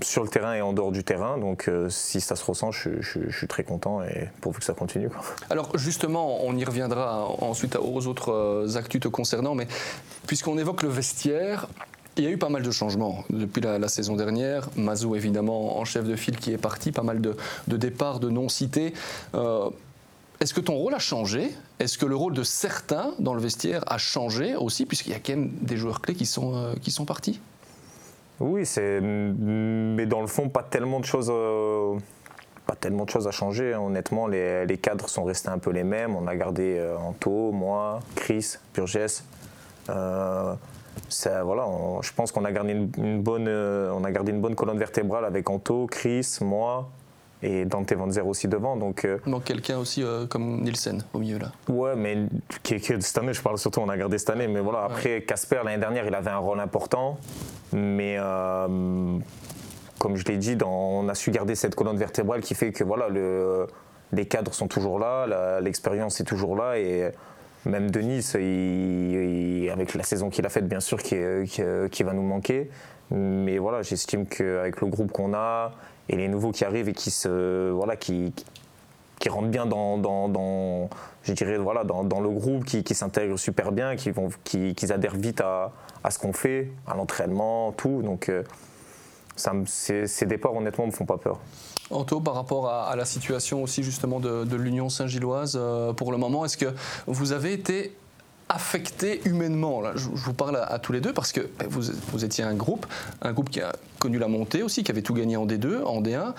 [0.00, 1.38] sur le terrain et en dehors du terrain.
[1.38, 3.00] Donc, euh, si ça se ressent, je,
[3.30, 5.10] suis très content et pourvu que ça continue.
[5.50, 9.66] Alors justement, on y reviendra ensuite aux autres actus te concernant, mais
[10.26, 11.68] puisqu'on évoque le vestiaire,
[12.18, 14.68] il y a eu pas mal de changements depuis la, saison dernière.
[14.76, 17.36] Mazou, évidemment, en chef de file qui est parti, pas mal de,
[17.68, 18.92] de départs, de non-cités.
[19.34, 19.70] Euh,
[20.40, 21.50] Est-ce que ton rôle a changé?
[21.78, 25.20] Est-ce que le rôle de certains dans le vestiaire a changé aussi, puisqu'il y a
[25.20, 27.40] quand même des joueurs clés qui sont, euh, qui sont partis?
[28.40, 31.28] Oui, c'est, mais dans le fond, pas tellement de choses.
[31.32, 31.98] euh,
[32.66, 33.80] Pas tellement de choses à changer, hein.
[33.80, 34.26] honnêtement.
[34.28, 36.14] Les, les cadres sont restés un peu les mêmes.
[36.14, 39.24] On a gardé euh, Anto, moi, Chris, Burgess.
[41.08, 44.32] Ça, voilà, on- je pense qu'on a gardé une, une bonne, euh, on a gardé
[44.32, 46.88] une bonne colonne vertébrale avec Anto, Chris, moi
[47.42, 48.76] et Dante Van Zer aussi devant.
[48.76, 51.52] Donc, euh, Il manque quelqu'un aussi euh, comme Nielsen au milieu là.
[51.68, 52.26] Ouais, mais
[52.64, 54.48] qui, qui- cette année, je parle surtout, on a gardé cette année.
[54.48, 57.18] Mais voilà, après, Casper, l'année dernière, il avait un rôle important.
[57.72, 59.18] Mais euh,
[59.98, 62.82] comme je l'ai dit, dans- on a su garder cette colonne vertébrale qui fait que
[62.84, 63.66] voilà, le,
[64.12, 66.76] les cadres sont toujours là, l'expérience est toujours là.
[66.78, 67.10] Et
[67.66, 68.30] même Denis,
[69.70, 71.16] avec la saison qu'il a faite, bien sûr, qui,
[71.90, 72.70] qui va nous manquer.
[73.10, 75.72] Mais voilà, j'estime qu'avec le groupe qu'on a
[76.08, 77.70] et les nouveaux qui arrivent et qui se.
[77.70, 78.32] Voilà, qui,
[79.28, 80.88] rentrent bien dans,
[81.22, 84.92] je dirais, voilà, dans, le groupe, qui, qui s'intègrent super bien, qui, vont, qui, qui
[84.92, 85.72] adhèrent vite à,
[86.04, 88.02] à ce qu'on fait, à l'entraînement, tout.
[88.02, 88.42] Donc, euh,
[89.38, 91.38] ça me- ces, ces départs, honnêtement, me font pas peur.
[91.90, 96.12] Anto, par rapport à, à la situation aussi justement de, de l'Union Saint-Gilloise, euh, pour
[96.12, 96.66] le moment, est-ce que
[97.06, 97.96] vous avez été
[98.50, 101.66] affecté humainement là, je, je vous parle à, à tous les deux parce que ben,
[101.68, 102.86] vous, vous étiez un groupe,
[103.22, 106.00] un groupe qui a connu la montée aussi, qui avait tout gagné en D2, en
[106.00, 106.32] D1,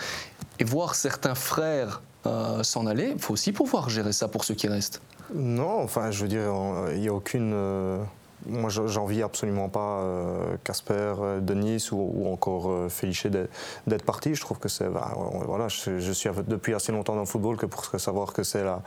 [0.60, 4.56] et voir certains frères euh, s'en aller, il faut aussi pouvoir gérer ça pour ceux
[4.56, 5.02] qui restent.
[5.36, 6.52] Non, enfin, je veux dire,
[6.94, 7.52] il n'y a aucune.
[7.54, 8.00] euh,
[8.46, 14.36] moi, je- j'envie absolument pas euh, Casper, euh, Denis ou, encore euh, Féliché d'être parti.
[14.36, 14.90] Je trouve que c'est.
[14.90, 15.12] bah,
[15.46, 18.82] voilà, je, suis depuis assez longtemps dans le football que pour savoir que c'est la,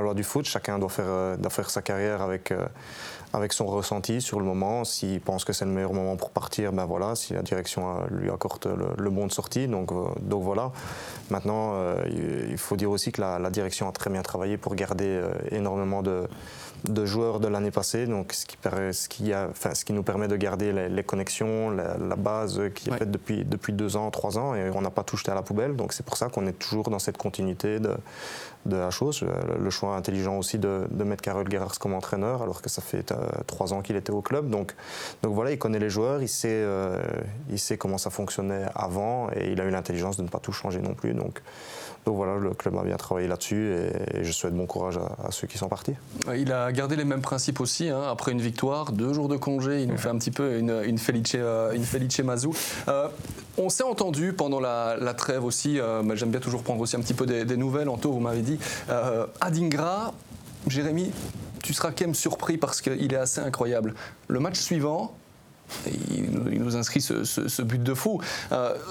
[0.00, 0.44] loi du foot.
[0.44, 2.52] Chacun doit faire, doit sa carrière avec.
[3.34, 6.72] avec son ressenti sur le moment, s'il pense que c'est le meilleur moment pour partir,
[6.72, 8.66] ben voilà, si la direction lui accorde
[8.96, 9.90] le, bon de sortie, donc,
[10.22, 10.72] donc voilà.
[11.28, 11.74] Maintenant,
[12.06, 16.26] il faut dire aussi que la, direction a très bien travaillé pour garder énormément de,
[16.84, 18.56] de joueurs de l'année passée, donc ce qui,
[18.92, 22.16] ce, qui a, enfin, ce qui nous permet de garder les, les connexions, la, la
[22.16, 22.98] base qui est Ouais.
[22.98, 25.42] faite depuis, depuis deux ans, trois ans, et on n'a pas tout jeté à la
[25.42, 27.94] poubelle, donc c'est pour ça qu'on est toujours dans cette continuité de,
[28.66, 29.22] de la chose.
[29.22, 32.80] Le, le choix intelligent aussi de, de mettre Karel Gerhards comme entraîneur, alors que ça
[32.82, 34.74] fait euh, trois ans qu'il était au club, donc,
[35.22, 37.00] donc voilà, il connaît les joueurs, il sait, euh,
[37.50, 40.52] il sait comment ça fonctionnait avant, et il a eu l'intelligence de ne pas tout
[40.52, 41.42] changer non plus, donc...
[42.06, 45.30] Donc voilà, le club a bien travaillé là-dessus et, je souhaite bon courage à, à
[45.30, 45.94] ceux qui sont partis.
[46.36, 48.02] Il a gardé les mêmes principes aussi, hein.
[48.10, 49.82] après une victoire, deux jours de congé.
[49.82, 52.54] Il nous fait un petit peu une, une Felice, euh, une Felice Mazou.
[52.88, 53.08] Euh,
[53.56, 55.80] on s'est entendu pendant la, trêve aussi.
[56.04, 57.88] mais J'aime bien toujours prendre aussi un petit peu des, nouvelles.
[57.88, 58.58] Anto, vous m'avez dit.
[59.40, 60.14] Adingra,
[60.68, 61.10] Jérémy,
[61.62, 63.94] tu seras quand même surpris parce qu'il est assez incroyable.
[64.28, 65.16] Le match suivant,
[65.86, 68.20] il, nous inscrit ce, but de fou.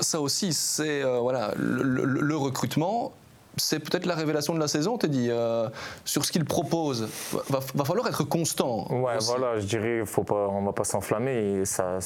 [0.02, 3.14] ça aussi, c'est voilà, le, recrutement
[3.58, 5.68] c'est peut-être la révélation de la saison, t'es dit, euh,
[6.06, 7.10] sur ce qu'il propose.
[7.50, 8.88] Va, va falloir être constant.
[8.92, 11.66] Ouais, voilà, je dirais, faut pas, on va pas s'enflammer.
[11.66, 12.00] Ça,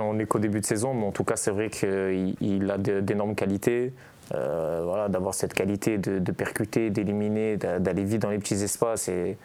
[0.00, 3.34] on est qu'au début de saison, mais en tout cas, c'est vrai qu'il a d'énormes
[3.34, 3.92] qualités.
[4.32, 9.36] Euh, voilà, d'avoir cette qualité de, percuter, d'éliminer, d'aller vite dans les petits espaces et,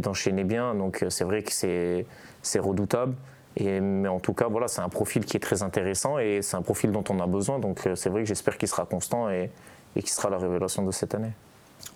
[0.00, 0.74] d'enchaîner bien.
[0.74, 3.14] Donc c'est vrai que c'est redoutable.
[3.56, 6.56] Et, mais en tout cas, voilà, c'est un profil qui est très intéressant et c'est
[6.56, 7.58] un profil dont on a besoin.
[7.58, 9.50] Donc c'est vrai que j'espère qu'il sera constant et,
[9.96, 11.32] et qui sera la révélation de cette année.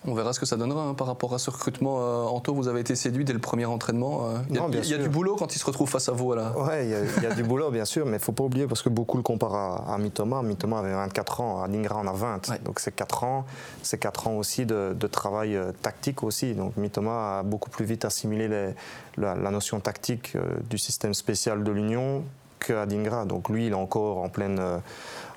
[0.07, 1.97] On verra ce que ça donnera hein, par rapport à ce recrutement.
[1.99, 4.29] Euh, Anto, vous avez été séduit dès le premier entraînement.
[4.29, 4.37] Euh.
[4.49, 4.55] il,
[4.89, 6.33] y a, du boulot quand il se retrouve face à vous.
[6.33, 6.53] Là.
[6.55, 8.81] Oui, il y, a du boulot, bien sûr, mais il ne faut pas oublier parce
[8.81, 10.41] que beaucoup le comparent à, à Mitoma.
[10.41, 12.63] Mitoma avait 24 ans, à Lingra en a 20.
[12.63, 13.45] Donc c'est 4 ans.
[13.83, 16.53] C'est 4 ans aussi de, travail euh, tactique aussi.
[16.53, 18.73] Donc Mitoma a beaucoup plus vite assimilé
[19.17, 20.37] la, notion tactique
[20.69, 22.23] du système spécial de l'Union
[22.59, 23.25] qu'à Dingra.
[23.25, 24.61] Donc lui, il est encore en pleine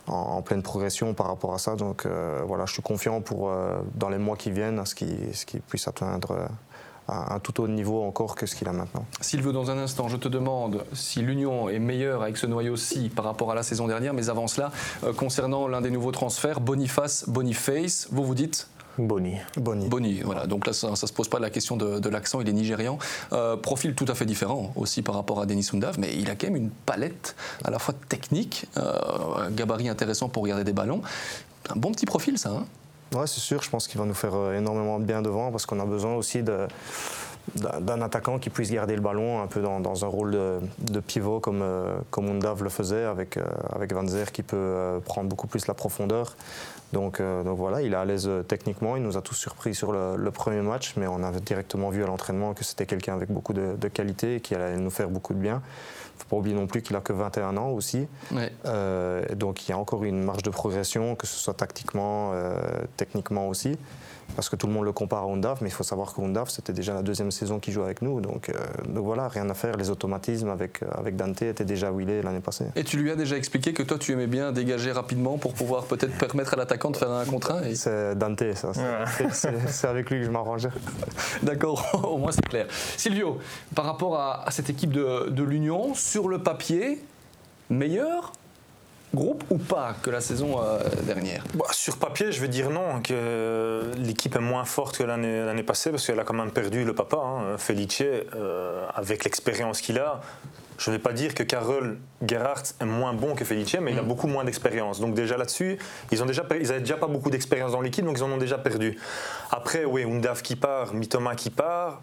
[0.07, 1.77] en, pleine progression par rapport à ça.
[1.77, 4.95] Donc euh, voilà, je suis confiant pour, euh, dans les mois qui viennent à ce
[4.95, 6.47] qu'il puisse atteindre euh,
[7.09, 9.05] un tout autre niveau encore que ce qu'il a maintenant.
[9.21, 13.25] Sylvain, dans un instant, je te demande si l'Union est meilleure avec ce noyau-ci par
[13.25, 14.71] rapport à la saison dernière, mais avant cela,
[15.17, 19.37] concernant l'un des nouveaux transferts, Boniface, Boniface, vous vous dites Boni.
[19.57, 19.89] Boni.
[19.89, 20.47] Boni, voilà.
[20.47, 22.99] Donc là, ça ne se pose pas la question de, l'accent, il est nigérian.
[23.33, 26.35] Euh, profil tout à fait différent aussi par rapport à Denis Sundav, mais il a
[26.35, 28.93] quand même une palette à la fois technique, euh,
[29.39, 31.03] un gabarit intéressant pour regarder des ballons.
[31.71, 32.51] Un bon petit profil, ça.
[32.51, 32.67] Hein
[33.19, 33.63] ouais, c'est sûr.
[33.63, 36.15] Je pense qu'il va nous faire euh, énormément de bien devant parce qu'on a besoin
[36.15, 36.67] aussi de
[37.57, 41.65] d'un attaquant qui puisse garder le ballon un peu dans, un rôle de, pivot comme,
[42.11, 43.39] comme Undav le faisait avec,
[43.71, 46.37] avec Van Zer qui peut prendre beaucoup plus la profondeur.
[46.95, 48.97] Euh, donc, voilà, il est à l'aise euh, techniquement.
[48.97, 52.07] Il nous a tous surpris sur le, premier match, mais on avait directement vu à
[52.07, 55.39] l'entraînement que c'était quelqu'un avec beaucoup de, qualité et qui allait nous faire beaucoup de
[55.39, 55.63] bien.
[55.63, 58.07] Il ne faut pas oublier non plus qu'il a que 21 ans aussi.
[58.65, 62.33] Euh, donc il y a encore une marge de progression, que ce soit tactiquement,
[62.97, 63.77] techniquement aussi
[64.35, 66.51] parce que tout le monde le compare à Undaf, mais il faut savoir que Undaf,
[66.51, 68.21] c'était déjà la deuxième saison qu'il joue avec nous.
[68.21, 68.55] Donc, euh,
[68.89, 69.77] donc, voilà, rien à faire.
[69.77, 72.67] Les automatismes avec, euh, avec Dante étaient déjà où il est l'année passée.
[72.77, 75.85] Et tu lui as déjà expliqué que toi, tu aimais bien dégager rapidement pour pouvoir
[75.85, 78.73] peut-être permettre à l'attaquant de faire un contre un C'est Dante, ça.
[79.31, 80.71] C'est avec lui que je m'arrangeais.
[81.43, 82.67] D'accord, au moins c'est clair.
[82.97, 83.39] Silvio,
[83.75, 87.03] par rapport à, cette équipe de, de l'Union, sur le papier,
[87.71, 88.33] meilleur
[89.15, 91.45] groupe ou pas que la saison euh, dernière?
[91.55, 95.91] Bah, Sur papier, je vais dire non, que l'équipe est moins forte que l'année passée
[95.91, 100.21] parce qu'elle a quand même perdu le papa, hein, Felice, euh, avec l'expérience qu'il a.
[100.79, 103.99] Je ne vais pas dire que Karel Gerhardt est moins bon que Felice, mais il
[103.99, 104.09] a mm.
[104.09, 105.01] beaucoup moins d'expérience.
[105.01, 105.79] Donc déjà là-dessus,
[106.11, 108.39] ils ont déjà, ils n'avaient déjà pas beaucoup d'expérience dans l'équipe, donc ils en ont
[108.39, 108.99] déjà perdu.
[109.51, 112.01] Après, oui, Undav qui part, Mitoma qui part.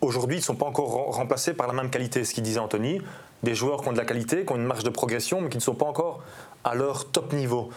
[0.00, 3.00] Aujourd'hui, ils ne sont pas encore remplacés par la même qualité, ce qu'il disait Anthony
[3.42, 5.56] des joueurs qui ont de la qualité, qui ont une marge de progression, mais qui
[5.56, 6.20] ne sont pas encore
[6.64, 7.70] à leur top niveau.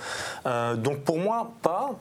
[0.46, 1.92] Euh, donc pour moi, pas.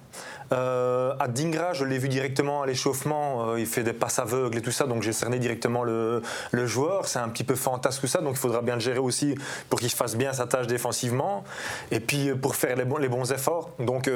[0.52, 4.56] Euh, à Dingra, je l'ai vu directement à l'échauffement, euh, il fait des passes aveugles
[4.56, 7.06] et tout ça, donc j'ai cerné directement le, joueur.
[7.06, 9.34] C'est un petit peu fantasque tout ça, donc il faudra bien le gérer aussi
[9.68, 11.44] pour qu'il fasse bien sa tâche défensivement
[11.90, 13.68] et puis pour faire les bons, les bons efforts.
[13.78, 14.10] Donc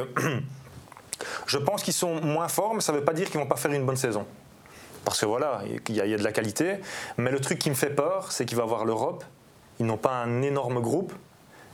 [1.47, 3.51] je pense qu'ils sont moins forts, mais ça ne veut pas dire qu'ils ne vont
[3.51, 4.25] pas faire une bonne saison
[5.05, 6.77] parce que voilà, il y, a de la qualité.
[7.17, 9.25] Mais le truc qui me fait peur, c'est qu'il va avoir l'Europe.
[9.81, 11.13] Ils n'ont pas un énorme groupe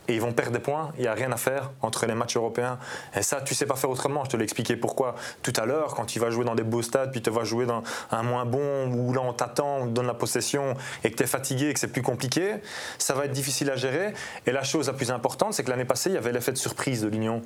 [0.08, 0.92] et ils vont perdre des points.
[0.96, 2.78] Il n'y a rien à faire entre les matchs européens.
[3.14, 4.24] Et ça, tu sais pas faire autrement.
[4.24, 5.94] Je te l'ai expliqué pourquoi tout à l'heure.
[5.94, 8.46] Quand tu vas jouer dans des beaux stades, puis tu vas jouer dans un moins
[8.46, 11.68] bon, où là on t'attend, on te donne la possession et que tu es fatigué
[11.68, 12.56] et que c'est plus compliqué,
[12.96, 14.14] ça va être difficile à gérer.
[14.46, 16.58] Et la chose la plus importante, c'est que l'année passée, il y avait l'effet de
[16.58, 17.42] surprise de l'Union.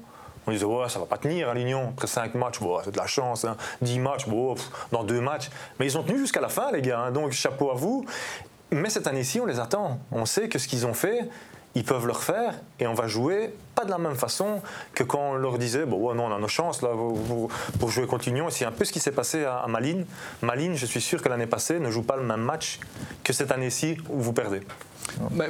[0.46, 1.90] On disait, ouais, ça va pas tenir à l'Union.
[1.90, 3.46] Après 5 matchs, c'est de la chance.
[3.80, 4.00] 10 hein.
[4.00, 4.26] matchs,
[4.90, 5.50] dans 2 matchs.
[5.78, 7.00] Mais ils ont tenu jusqu'à la fin, les gars.
[7.00, 7.12] Hein.
[7.12, 8.04] donc, chapeau à vous.
[8.70, 9.98] Mais cette année-ci, on les attend.
[10.10, 11.28] On sait que ce qu'ils ont fait,
[11.74, 14.60] ils peuvent le refaire et on va jouer pas de la même façon
[14.94, 16.90] que quand on leur disait bon ouais, non on a nos chances là
[17.78, 20.04] pour, jouer continuons et c'est un peu ce qui s'est passé à, Malines
[20.42, 22.78] Malines je suis sûr que l'année passée ne joue pas le même match
[23.24, 24.60] que cette année-ci où vous perdez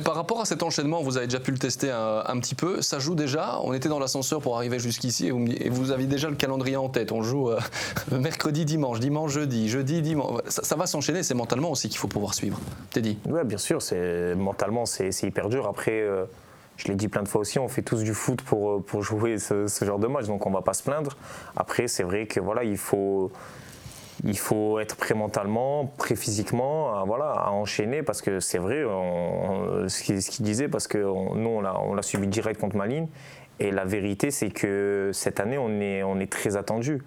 [0.04, 2.82] par rapport à cet enchaînement, vous avez déjà pu le tester un, petit peu.
[2.82, 3.58] Ça joue déjà.
[3.62, 7.12] On était dans l'ascenseur pour arriver jusqu'ici et, vous aviez déjà le calendrier en tête.
[7.12, 7.58] On joue euh,
[8.10, 10.40] mercredi, dimanche, dimanche, jeudi, jeudi, dimanche.
[10.48, 11.22] Ça, va s'enchaîner.
[11.22, 12.58] C'est mentalement aussi qu'il faut pouvoir suivre.
[12.94, 13.78] dit Oui, bien sûr.
[14.36, 15.66] Mentalement, c'est hyper dur.
[15.66, 16.00] Après.
[16.00, 16.24] Euh,
[16.78, 19.02] je l'ai dit plein de fois aussi, on fait tous du foot pour, euh, pour
[19.04, 21.16] jouer ce, ce genre de match, donc on ne va pas se plaindre.
[21.54, 23.30] Après, c'est vrai que voilà, il faut,
[24.24, 28.82] il faut être prêt mentalement, prêt physiquement, à, voilà, à enchaîner parce que c'est vrai,
[29.88, 33.08] ce qu'il disait, parce que nous, on l'a subi direct contre Malines.
[33.60, 37.02] Et la vérité, c'est que cette année, on est, on est très attendu.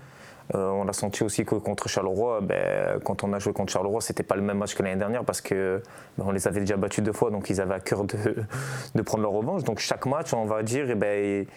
[0.53, 3.99] Euh, on l'a senti aussi que contre Charleroi, ben, quand on a joué contre Charleroi,
[4.01, 5.81] c'était pas le même match que l'année dernière parce que
[6.17, 8.15] ben, on les avait déjà battus deux fois, donc ils avaient à cœur de,
[8.93, 9.63] de prendre leur revanche.
[9.63, 11.47] Donc chaque match, on va dire, eh ben,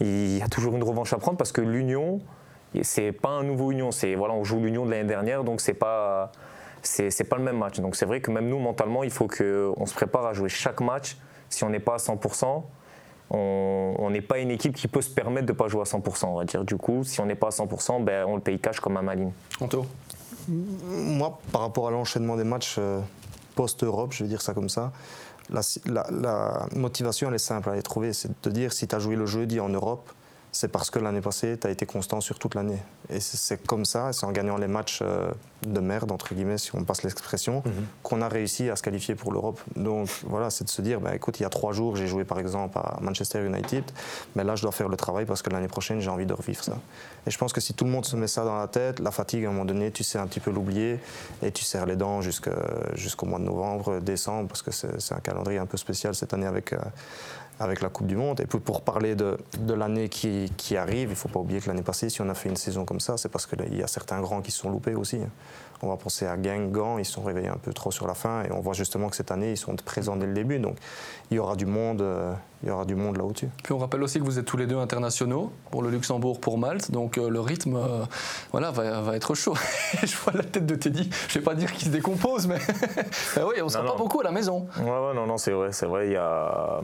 [0.00, 2.20] il y a toujours une revanche à prendre parce que l'Union,
[2.82, 5.74] c'est pas un nouveau Union, c'est voilà, on joue l'Union de l'année dernière, donc c'est
[5.74, 6.32] pas
[6.82, 7.80] c'est pas le même match.
[7.80, 10.80] Donc c'est vrai que même nous mentalement, il faut qu'on se prépare à jouer chaque
[10.80, 11.16] match.
[11.48, 12.62] Si on n'est pas à 100%,
[13.30, 16.26] on n'est pas une équipe qui peut se permettre de ne pas jouer à 100%,
[16.26, 16.64] on va dire.
[16.64, 19.02] Du coup, si on n'est pas à 100%, ben, on le paye cash comme un
[19.02, 19.32] Maline.
[19.60, 19.86] Anto?
[20.48, 23.00] Moi, par rapport à l'enchaînement des matchs euh,
[23.54, 24.92] post-Europe, je vais dire ça comme ça,
[25.50, 28.12] la, motivation, elle est simple à les trouver.
[28.12, 30.10] C'est de te dire, si tu as joué le jeudi en Europe,
[30.54, 32.78] c'est parce que l'année passée, tu as été constant sur toute l'année.
[33.08, 35.30] Et c'est comme ça, c'est en gagnant les matchs euh,
[35.66, 37.86] de merde, entre guillemets, si on passe l'expression, mhm.
[38.02, 39.58] qu'on a réussi à se qualifier pour l'Europe.
[39.76, 42.24] Donc voilà, c'est de se dire, bah, écoute, il y a trois jours, j'ai joué
[42.24, 43.84] par exemple à Manchester United,
[44.36, 46.62] mais là, je dois faire le travail parce que l'année prochaine, j'ai envie de revivre
[46.62, 46.76] ça.
[47.26, 49.10] Et je pense que si tout le monde se met ça dans la tête, la
[49.10, 51.00] fatigue, à un moment donné, tu sais un petit peu l'oublier
[51.42, 55.58] et tu serres les dents jusqu'au mois de novembre, décembre, parce que c'est un calendrier
[55.58, 56.74] un peu spécial cette année avec.
[57.62, 58.40] Avec la Coupe du Monde.
[58.40, 59.36] Et puis pour parler de,
[59.68, 62.34] l'année qui, qui, arrive, il ne faut pas oublier que l'année passée, si on a
[62.34, 64.70] fait une saison comme ça, c'est parce qu'il y a certains grands qui se sont
[64.70, 65.18] loupés aussi.
[65.84, 68.44] On va penser à Guingamp, ils se sont réveillés un peu trop sur la fin
[68.44, 70.60] et on voit justement que cette année, ils sont présents dès le début.
[70.60, 70.76] Donc
[71.32, 73.48] il y aura du monde, euh, il y aura du monde là au-dessus.
[73.64, 76.56] Puis on rappelle aussi que vous êtes tous les deux internationaux, pour le Luxembourg, pour
[76.56, 78.04] Malte, donc euh, le rythme euh,
[78.52, 79.54] voilà, va, va, être chaud.
[80.04, 82.58] je vois la tête de Teddy, je ne vais pas dire qu'il se décompose, mais
[83.38, 84.68] oui, on ne sera pas beaucoup à la maison.
[84.78, 86.06] Ouais, ouais non, non, c'est vrai, c'est vrai.
[86.06, 86.80] Il y a,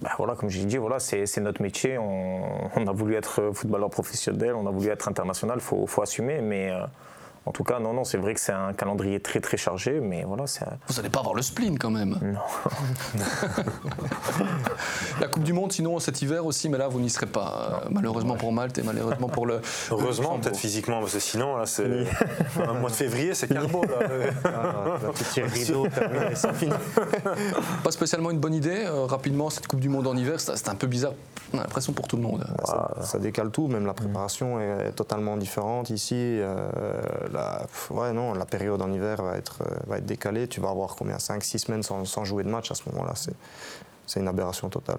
[0.00, 1.98] bah, voilà, comme j'ai dit, voilà, c'est notre métier.
[1.98, 2.42] On,
[2.76, 6.40] on, a voulu être footballeur professionnel, on a voulu être international, il faut, faut, assumer,
[6.40, 6.72] mais
[7.46, 10.24] en tout cas, non, non, c'est vrai que c'est un calendrier très très chargé, mais
[10.24, 10.44] voilà.
[10.88, 12.18] Vous n'allez pas avoir le spleen quand même.
[13.10, 14.46] Non.
[15.20, 17.82] la Coupe du Monde, sinon cet hiver aussi, mais là vous n'y serez pas.
[17.84, 19.60] Euh, malheureusement pour Malte et malheureusement pour le.
[19.90, 22.06] Heureusement, peut-être physiquement, parce que sinon là, c'est
[22.68, 24.06] un mois de février, c'est carbo là.
[24.44, 26.72] Ah, petit rideau terminé, c'est fini.
[27.82, 28.84] Pas spécialement une bonne idée.
[28.84, 31.14] Euh, rapidement, cette Coupe du Monde en hiver, c'est un peu bizarre.
[31.52, 32.44] On a l'impression pour tout le monde.
[33.02, 36.14] Ça, décale tout, même la préparation est, totalement différente ici.
[36.14, 36.70] Euh,
[37.30, 40.48] la, ouais, non, la période en hiver va être, euh, va être décalée.
[40.48, 43.14] Tu vas avoir combien 5-6 semaines sans, sans, jouer de match à ce moment-là.
[44.06, 44.98] C'est une aberration totale.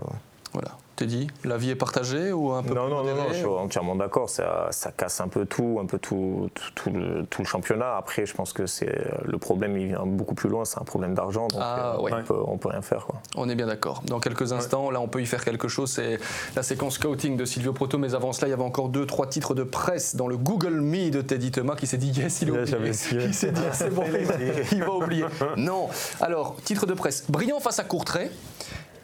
[0.54, 0.72] Voilà.
[1.02, 3.96] Teddy, la vie est partagée ou un peu Non, non, non, non, je suis entièrement
[3.96, 4.30] d'accord.
[4.30, 7.96] Ça, ça, casse un peu tout, un peu tout, tout, le, tout, le, championnat.
[7.98, 10.64] Après, je pense que c'est le problème, il vient beaucoup plus loin.
[10.64, 13.08] C'est un problème d'argent, donc ah, euh, on, peut, on peut rien faire.
[13.08, 13.20] Quoi.
[13.36, 14.04] On est bien d'accord.
[14.06, 15.90] Dans quelques instants, là, on peut y faire quelque chose.
[15.90, 16.20] C'est
[16.56, 17.98] la séquence scouting de Silvio Proto.
[17.98, 20.82] Mais avant cela, il y avait encore deux, trois titres de presse dans le Google
[20.82, 22.90] Me de Teddy Thomas qui s'est dit yes, il a oublié.
[22.90, 24.04] Il s'est dit c'est bon,
[24.72, 25.26] il va oublier.
[25.58, 25.90] Non.
[26.20, 27.26] Alors, titre de presse.
[27.30, 28.30] Brillant face à Courtrai.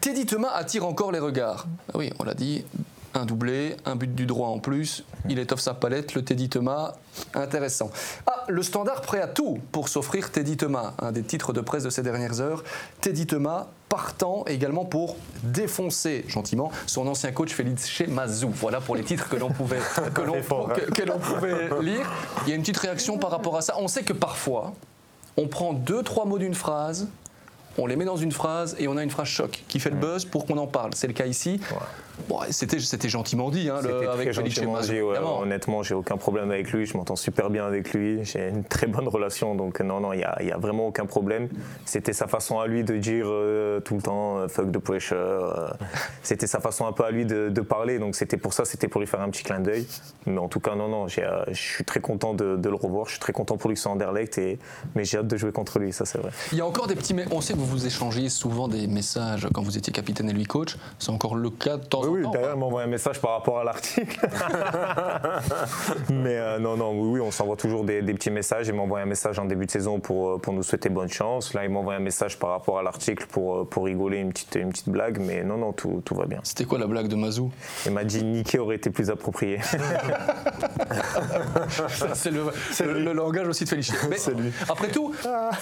[0.00, 1.66] Teddy Thomas attire encore les regards.
[1.92, 2.64] Ah oui, on l'a dit,
[3.14, 5.04] un doublé, un but du droit en plus.
[5.28, 6.94] Il étoffe sa palette, le Teddy Thomas.
[7.34, 7.90] Intéressant.
[8.26, 10.94] Ah, le standard prêt à tout pour s'offrir Teddy Thomas.
[11.00, 12.62] Un des titres de presse de ces dernières heures.
[13.00, 18.50] Teddy Thomas partant également pour défoncer gentiment son ancien coach Félix Mazou.
[18.50, 19.80] Voilà pour les titres que l'on pouvait,
[20.14, 22.10] que l'on, pouvait lire.
[22.46, 23.74] Il y a une petite réaction par rapport à ça.
[23.78, 24.74] On sait que parfois,
[25.36, 27.08] on prend deux, trois mots d'une phrase
[27.78, 29.96] on les met dans une phrase et on a une phrase choc qui fait le
[29.96, 30.90] buzz pour qu'on en parle.
[30.94, 31.60] C'est le cas ici.
[32.28, 36.72] Bon, c'était, c'était gentiment dit, hein, le, avec Félix dit, Honnêtement, j'ai aucun problème avec
[36.72, 36.86] lui.
[36.86, 38.24] Je m'entends super bien avec lui.
[38.24, 39.54] J'ai une très bonne relation.
[39.54, 41.48] Donc, non, non, il n'y a, y a, vraiment aucun problème.
[41.84, 45.16] C'était sa façon à lui de dire euh, tout le temps euh, fuck the pressure.
[45.16, 45.68] Euh.
[46.22, 47.98] c'était sa façon un peu à lui de, parler.
[47.98, 49.86] Donc, c'était pour ça, c'était pour lui faire un petit clin d'œil.
[50.26, 53.06] Mais en tout cas, non, non, je suis très content de, le revoir.
[53.06, 54.38] Je suis très content pour lui que soit Anderlecht.
[54.38, 54.58] Et,
[54.94, 56.30] mais j'ai hâte de jouer contre lui, ça c'est vrai.
[56.52, 57.14] Il y a encore des petits.
[57.30, 60.44] On sait que vous vous échangez souvent des messages quand vous étiez capitaine et lui
[60.44, 60.76] coach.
[60.98, 63.64] C'est encore le cas de temps oui, d'ailleurs, il m'envoie un message par rapport à
[63.64, 64.18] l'article.
[66.10, 68.68] Mais euh, non, non, oui, oui on s'envoie toujours des, petits messages.
[68.68, 71.54] Il m'envoie un message en début de saison pour, euh, pour nous souhaiter bonne chance.
[71.54, 74.54] Là, il m'envoie un message par rapport à l'article pour, euh, pour rigoler, une petite,
[74.56, 75.18] une petite blague.
[75.20, 76.40] Mais non, non, tout, tout va bien.
[76.42, 77.50] C'était quoi la blague de Mazou?
[77.86, 79.58] Il m'a dit niquer aurait été plus approprié.
[82.14, 83.74] c'est le, langage aussi de
[84.40, 84.52] lui.
[84.68, 85.12] après tout,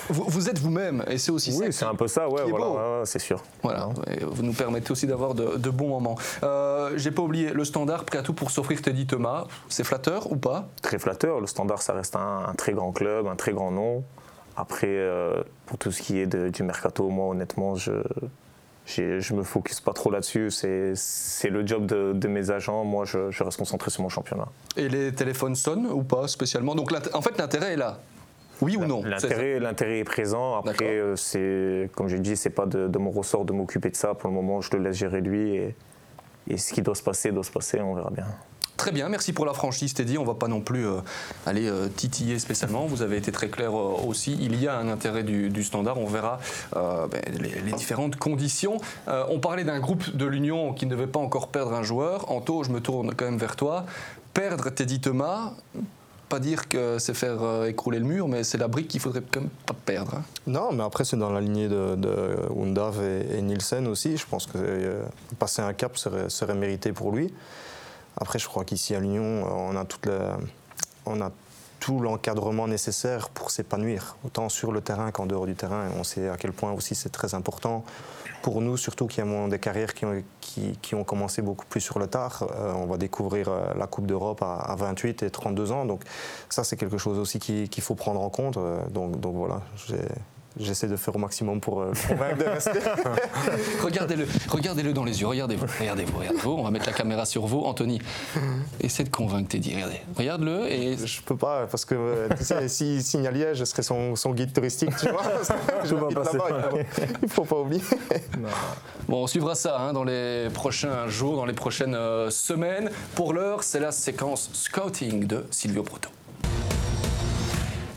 [0.09, 1.59] vous, vous êtes vous-même et c'est aussi ça.
[1.65, 3.43] Oui, c'est un peu ça, ouais, voilà, c'est sûr.
[3.63, 3.89] Voilà,
[4.23, 6.17] vous nous permettez aussi d'avoir de, de, bons moments.
[6.43, 9.47] Euh, j'ai pas oublié le standard prêt à tout pour s'offrir Teddy Thomas.
[9.69, 10.69] C'est flatteur ou pas?
[10.83, 11.41] Très flatteur.
[11.41, 14.05] Le standard, ça reste un, très grand club, un très grand nom.
[14.57, 17.93] Après, euh, pour tout ce qui est du mercato, moi, honnêtement, je
[18.87, 20.51] je me focus pas trop là-dessus.
[20.51, 22.85] C'est le job de, mes agents.
[22.85, 24.47] Moi, je, je, reste concentré sur mon championnat.
[24.77, 26.75] Et les téléphones sonnent ou pas spécialement?
[26.75, 27.99] Donc, en fait, l'intérêt est là.
[28.63, 29.03] Oui ou non?
[29.03, 30.57] L'intérêt est présent.
[30.57, 34.15] Après, euh, c'est comme j'ai dit, c'est pas de, mon ressort de m'occuper de ça.
[34.15, 35.75] Pour le moment, je le laisse gérer lui et,
[36.49, 37.81] et ce qui doit se passer doit se passer.
[37.81, 38.27] On verra bien.
[38.77, 40.19] Très bien, merci pour la franchise, Teddy.
[40.19, 41.01] On ne va pas non plus euh,
[41.47, 42.85] aller euh, titiller spécialement.
[42.85, 44.37] Vous avez été très clair euh, aussi.
[44.39, 45.99] Il y a un intérêt du, standard.
[45.99, 46.39] On verra
[46.75, 47.09] ben,
[47.41, 48.79] les, différentes conditions.
[49.07, 52.31] on parlait d'un groupe de l'Union qui ne devait pas encore perdre un joueur.
[52.31, 53.87] Anto, je me tourne quand même vers toi.
[54.35, 55.53] Perdre Teddy Thomas,
[56.29, 59.41] pas dire que c'est faire écrouler le mur, mais c'est la brique qu'il faudrait quand
[59.41, 60.15] même pas perdre.
[60.17, 60.23] Hein.
[60.47, 64.17] Non, mais après c'est dans la lignée de, de Undav et, Nielsen aussi.
[64.17, 65.03] Je pense que
[65.39, 67.33] passer un cap serait, mérité pour lui.
[68.19, 69.85] Après, je crois qu'ici à l'Union, on a,
[71.05, 71.31] on a
[71.81, 75.89] tout l'encadrement nécessaire pour s'épanouir, autant sur le terrain qu'en dehors du terrain.
[75.99, 77.85] on sait à quel point aussi c'est très important
[78.47, 81.99] pour nous, surtout qui avons des carrières qui ont, qui, ont, commencé beaucoup plus sur
[81.99, 82.47] le tard.
[82.53, 85.85] Euh, on va découvrir euh, la Coupe d'Europe à, 28 et 32 ans.
[85.85, 86.03] Donc
[86.49, 88.57] ça, c'est quelque chose aussi qu'il faut prendre en compte.
[88.57, 89.63] Euh, donc, donc voilà,
[90.59, 92.71] J'essaie de faire au maximum pour euh, convaincre de rester.
[93.83, 96.51] regardez-le, regardez-le dans les yeux, regardez-vous, regardez-vous, regardez-vous.
[96.51, 98.01] On va mettre la caméra sur vous, Anthony.
[98.81, 100.01] Essaie de convaincre Teddy, regardez.
[100.17, 100.97] Regarde-le et.
[100.97, 102.55] Je peux pas, parce que euh, tu sais,
[103.27, 105.23] à Liège, je serais son, son, guide touristique, tu vois.
[105.85, 106.39] je vais passer.
[107.23, 107.83] Il faut pas oublier.
[109.09, 112.91] Bon, on suivra ça hein, dans les prochains jours, dans les prochaines euh, semaines.
[113.15, 116.09] Pour l'heure, c'est la séquence scouting de Silvio Proto.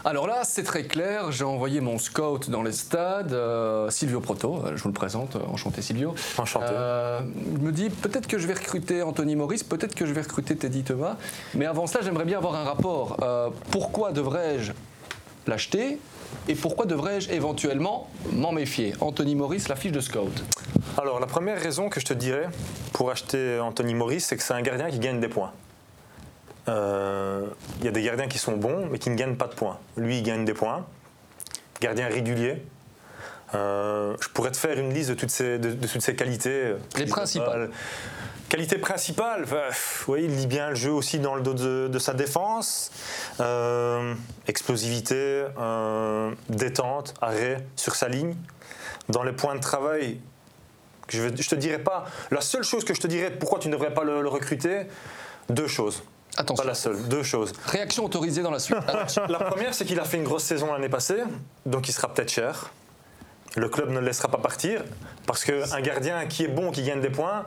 [0.06, 1.32] Alors là, c'est très clair.
[1.32, 4.64] J'ai envoyé mon scout dans les stades, euh, Silvio Proto.
[4.66, 5.36] Euh, je vous le présente.
[5.36, 6.16] Euh, enchanté, Silvio.
[6.38, 6.74] Enchanté.
[7.54, 10.56] il me dit peut-être que je vais recruter Anthony Maurice, peut-être que je vais recruter
[10.56, 11.18] Teddy Thomas.
[11.54, 13.18] Mais avant cela, j'aimerais bien avoir un rapport.
[13.72, 14.72] pourquoi devrais-je
[15.48, 16.00] l'acheter
[16.48, 18.94] et pourquoi devrais-je éventuellement m'en méfier?
[19.02, 20.32] Anthony Maurice, la fiche de scout.
[20.98, 22.48] Alors, la première raison que je te dirais
[22.94, 25.52] pour acheter Anthony Maurice, c'est que c'est un gardien qui gagne des points.
[26.69, 27.47] Il euh,
[27.82, 29.79] y a des gardiens qui sont bons, mais qui ne gagnent pas de points.
[29.97, 30.86] Lui, il gagne des points.
[31.82, 32.62] Gardien régulier.
[33.55, 36.75] Euh, je pourrais te faire une liste de toutes ces, de, toutes ces qualités.
[36.95, 37.71] Les principales.
[38.49, 39.45] Qualité principale,
[40.08, 42.91] oui, il lit bien le jeu aussi dans le dos de, sa défense.
[43.39, 44.13] Euh,
[44.47, 45.45] explosivité,
[46.49, 48.36] détente, arrêt sur sa ligne.
[49.08, 50.19] Dans les points de travail,
[51.08, 52.05] je ne te dirais pas.
[52.29, 54.84] La seule chose que je te dirais pourquoi tu ne devrais pas le recruter,
[55.49, 56.03] deux choses.
[56.39, 56.63] Attention.
[56.63, 57.52] Pas la seule, deux choses.
[57.65, 58.78] Réaction autorisée dans la suite.
[59.30, 61.21] la première, c'est qu'il a fait une grosse saison l'année passée,
[61.65, 62.71] donc il sera peut-être cher.
[63.58, 64.86] Le club ne le laissera pas partir,
[65.28, 67.45] parce qu'un gardien qui est bon, qui gagne des points,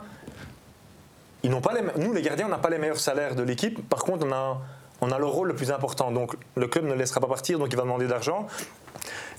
[1.43, 3.89] ils n'ont pas les, nous, les gardiens, on n'a pas les meilleurs salaires de l'équipe.
[3.89, 4.61] Par contre, on a,
[5.01, 6.13] on a le rôle le plus important.
[6.13, 8.47] Donc, le club ne le laissera pas partir, donc il va demander de l'argent.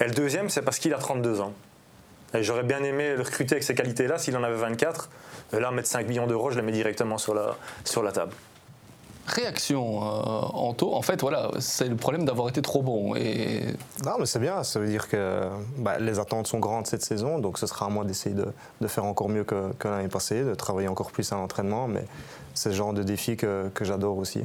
[0.01, 1.53] Et le deuxième, c'est parce qu'il a 32 ans.
[2.33, 5.09] Et j'aurais bien aimé le recruter avec ces qualités-là s'il en avait 24.
[5.53, 8.33] Et là, mettre 5 millions d'euros, je les mets directement sur la, sur la table
[9.25, 10.93] réaction en euh, taux.
[10.93, 13.15] En fait, voilà, c'est le problème d'avoir été trop bon.
[13.15, 13.65] Et...
[14.05, 14.63] Non, mais c'est bien.
[14.63, 17.89] Ça veut dire que bah, les attentes sont grandes cette saison, donc ce sera à
[17.89, 18.47] moi d'essayer de,
[18.81, 21.88] de, faire encore mieux que, l'année passée, de travailler encore plus à l'entraînement.
[21.88, 22.05] Mais
[22.53, 24.41] c'est le genre de défi que, que j'adore aussi.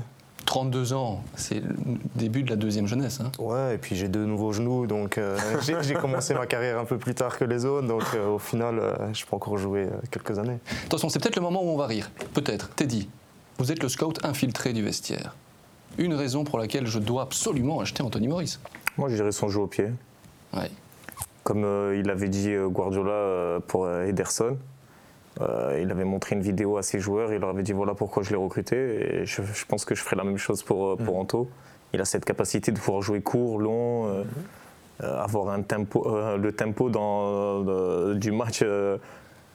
[0.47, 1.75] 32 ans, c'est le
[2.15, 3.21] début de la deuxième jeunesse.
[3.21, 3.31] Hein.
[3.39, 5.37] Ouais, et puis j'ai deux nouveaux genoux, donc euh,
[5.83, 8.81] j'ai commencé ma carrière un peu plus tard que les autres, donc euh, au final,
[9.13, 10.59] je peux encore jouer quelques années.
[10.87, 12.11] Attention, c'est peut-être le moment où on va rire.
[12.33, 12.71] Peut-être.
[12.71, 13.11] Teddy,
[13.59, 15.35] vous êtes le scout infiltré du vestiaire.
[15.99, 18.61] Une raison pour laquelle je dois absolument acheter Anthony Maurice.
[18.97, 19.89] Moi, je dirais son jeu au pied.
[20.55, 20.71] Ouais.
[21.43, 24.57] Comme euh, il avait dit euh, Guardiola euh, pour Ederson,
[25.41, 28.31] il avait montré une vidéo à ses joueurs, il leur avait dit voilà pourquoi je
[28.31, 29.21] l'ai recruté.
[29.21, 31.21] Et je, pense que je ferai la même chose pour, pour mm.
[31.21, 31.49] Anto.
[31.93, 34.25] Il a cette capacité de pouvoir jouer court, long,
[35.01, 37.63] avoir un tempo, le tempo dans,
[38.15, 38.65] du match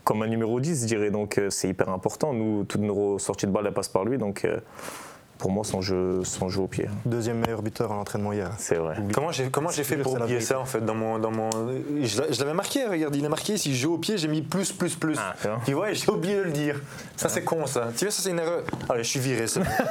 [0.03, 1.11] comme un numéro 10, je dirais.
[1.11, 2.33] Donc euh, c'est hyper important.
[2.33, 4.17] Nous, toutes nos sorties de balle, elles passent par lui.
[4.17, 4.57] Donc euh,
[5.37, 6.87] pour moi, son jeu, son jeu au pied.
[7.05, 8.51] Deuxième meilleur buteur à l'entraînement hier.
[8.57, 8.95] C'est vrai.
[9.13, 11.49] Comment j'ai, comment j'ai fait pour oublier ça en fait dans mon, dans mon...
[12.01, 14.71] Je l'avais marqué, regarde, il a marqué si je joue au pied, j'ai mis plus,
[14.71, 15.17] plus, plus.
[15.19, 15.35] Ah,
[15.65, 16.79] tu vois, j'ai oublié de le dire.
[17.17, 17.89] Ça, c'est con ça.
[17.97, 18.63] Tu vois, ça, c'est une erreur.
[18.89, 19.45] Allez, je suis viré.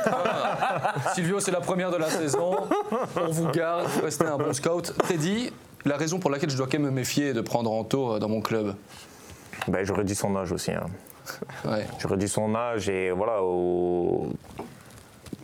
[0.07, 2.57] Ah, Silvio, c'est la première de la saison.
[3.17, 4.95] On vous garde, vous restez un bon scout.
[5.07, 5.53] Teddy,
[5.85, 8.29] la raison pour laquelle je dois quand même me méfier de prendre Anto euh, dans
[8.29, 8.75] mon club
[9.69, 10.73] ben, J'aurais dit son âge aussi.
[10.73, 10.87] Hein.
[11.99, 13.41] J'aurais dit son âge et voilà,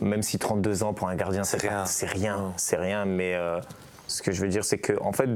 [0.01, 1.85] même si 32 ans pour un gardien, c'est rien.
[1.85, 3.05] C'est rien, c'est rien.
[3.05, 3.59] Mais euh,
[4.07, 5.29] ce que je veux dire, c'est que en fait,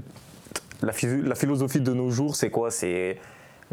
[0.81, 2.71] la, la philosophie de nos jours, c'est quoi?
[2.71, 3.17] C'est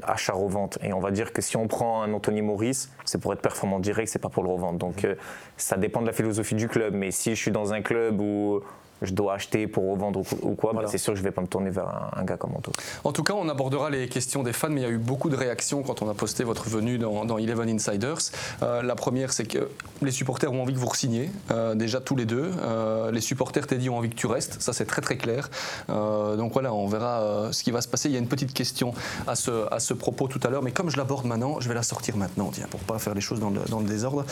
[0.03, 0.79] achat-revente.
[0.83, 3.81] Et on va dire que si on prend un Anthony Maurice, c'est pour être performant
[3.81, 4.79] direct, c'est pas pour le revendre.
[4.79, 5.15] Donc euh,
[5.57, 6.95] ça dépend de la philosophie du club.
[6.95, 8.63] Mais si je suis dans un club où
[9.03, 11.47] je dois acheter pour revendre ou, quoi, bah, c'est sûr que je vais pas me
[11.47, 12.73] tourner vers un, gars comme Anto.
[13.05, 15.31] En tout cas, on abordera les questions des fans, mais il y a eu beaucoup
[15.31, 18.19] de réactions quand on a posté votre venue dans, dans Eleven Insiders.
[18.63, 19.69] Euh, la première, c'est que
[20.03, 22.51] les supporters ont envie que vous re-signiez, euh, déjà tous les deux.
[22.63, 25.51] Euh, les supporters, Teddy, ont envie que tu restes, ça c'est très très clair.
[25.89, 28.09] donc voilà, on verra ce qui va se passer.
[28.09, 28.93] Il y a une petite question
[29.27, 31.75] à ce, à ce propos tout à l'heure, mais comme je l'aborde maintenant, je vais
[31.75, 34.25] la sortir maintenant, tiens, pour pas faire les choses dans le, dans le désordre.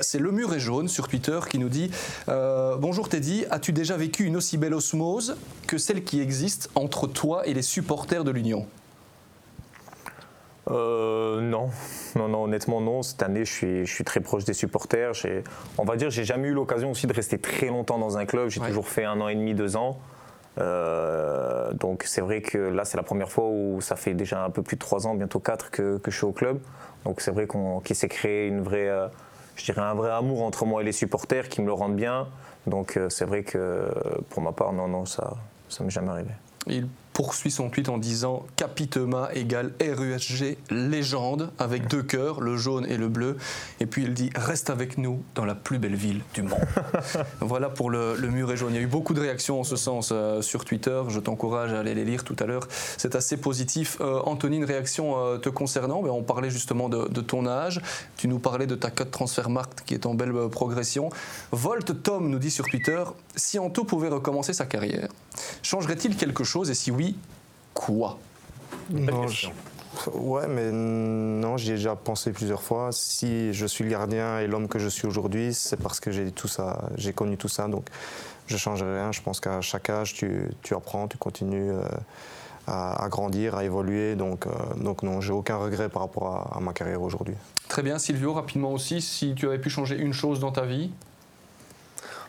[0.00, 1.90] c'est le mur est jaune sur Twitter qui nous dit
[2.26, 5.36] Bonjour Teddy, as-tu déjà vécu une aussi belle osmose
[5.66, 8.66] que celle qui existe entre toi et les supporters de l'Union
[10.70, 11.70] euh, non.
[12.14, 13.02] non, non, honnêtement non.
[13.02, 15.12] Cette année, je suis, je suis très proche des supporters.
[15.78, 18.50] On va dire, j'ai jamais eu l'occasion aussi de rester très longtemps dans un club.
[18.50, 19.98] J'ai toujours fait un an et demi, deux ans.
[20.58, 24.50] Euh, donc c'est vrai que là, c'est la première fois où ça fait déjà un
[24.50, 26.60] peu plus de trois ans, bientôt quatre, que, que je suis au club.
[27.04, 27.46] Donc c'est vrai
[27.84, 29.08] qu'il s'est créé une vraie, euh,
[29.58, 32.28] je dirais un vrai amour entre moi et les supporters qui me le rendent bien.
[32.66, 33.90] Donc euh, c'est vrai que
[34.30, 35.36] pour ma part, non, non, ça
[35.80, 36.30] ne m'est jamais arrivé
[37.18, 42.96] poursuit son tweet en disant Capitema égale RUSG légende avec deux cœurs, le jaune et
[42.96, 43.36] le bleu.
[43.80, 46.60] Et puis il dit Reste avec nous dans la plus belle ville du monde.
[47.40, 48.72] voilà pour le, mur et jaune.
[48.72, 51.02] Il y a eu beaucoup de réactions en ce sens euh, sur Twitter.
[51.08, 52.68] Je t'encourage à aller les lire tout à l'heure.
[52.70, 53.96] C'est assez positif.
[54.00, 56.04] Euh, Anthony, une réaction euh, te concernant?
[56.04, 57.80] On parlait justement de, ton âge.
[58.16, 61.10] Tu nous parlais de ta cote transfert marque qui est en belle progression.
[61.50, 63.02] Volt Tom nous dit sur Twitter
[63.38, 65.08] Si Anto pouvait recommencer sa carrière,
[65.62, 66.70] changerait-il quelque chose?
[66.70, 67.16] Et si oui,
[67.72, 68.18] quoi?
[68.90, 69.26] Non,
[70.12, 72.90] Ouais, mais non, j'y ai déjà pensé plusieurs fois.
[72.92, 76.30] Si je suis le gardien et l'homme que je suis aujourd'hui, c'est parce que j'ai
[76.30, 77.88] tout ça, j'ai connu tout ça, donc
[78.46, 79.12] je ne changerai rien.
[79.12, 81.82] Je pense qu'à chaque âge, tu, tu, apprends, tu continues euh,
[82.66, 84.14] à, grandir, à évoluer.
[84.14, 87.34] Donc, euh, donc non, j'ai aucun regret par rapport à, ma carrière aujourd'hui.
[87.68, 90.90] Très bien, Silvio, rapidement aussi, si tu avais pu changer une chose dans ta vie,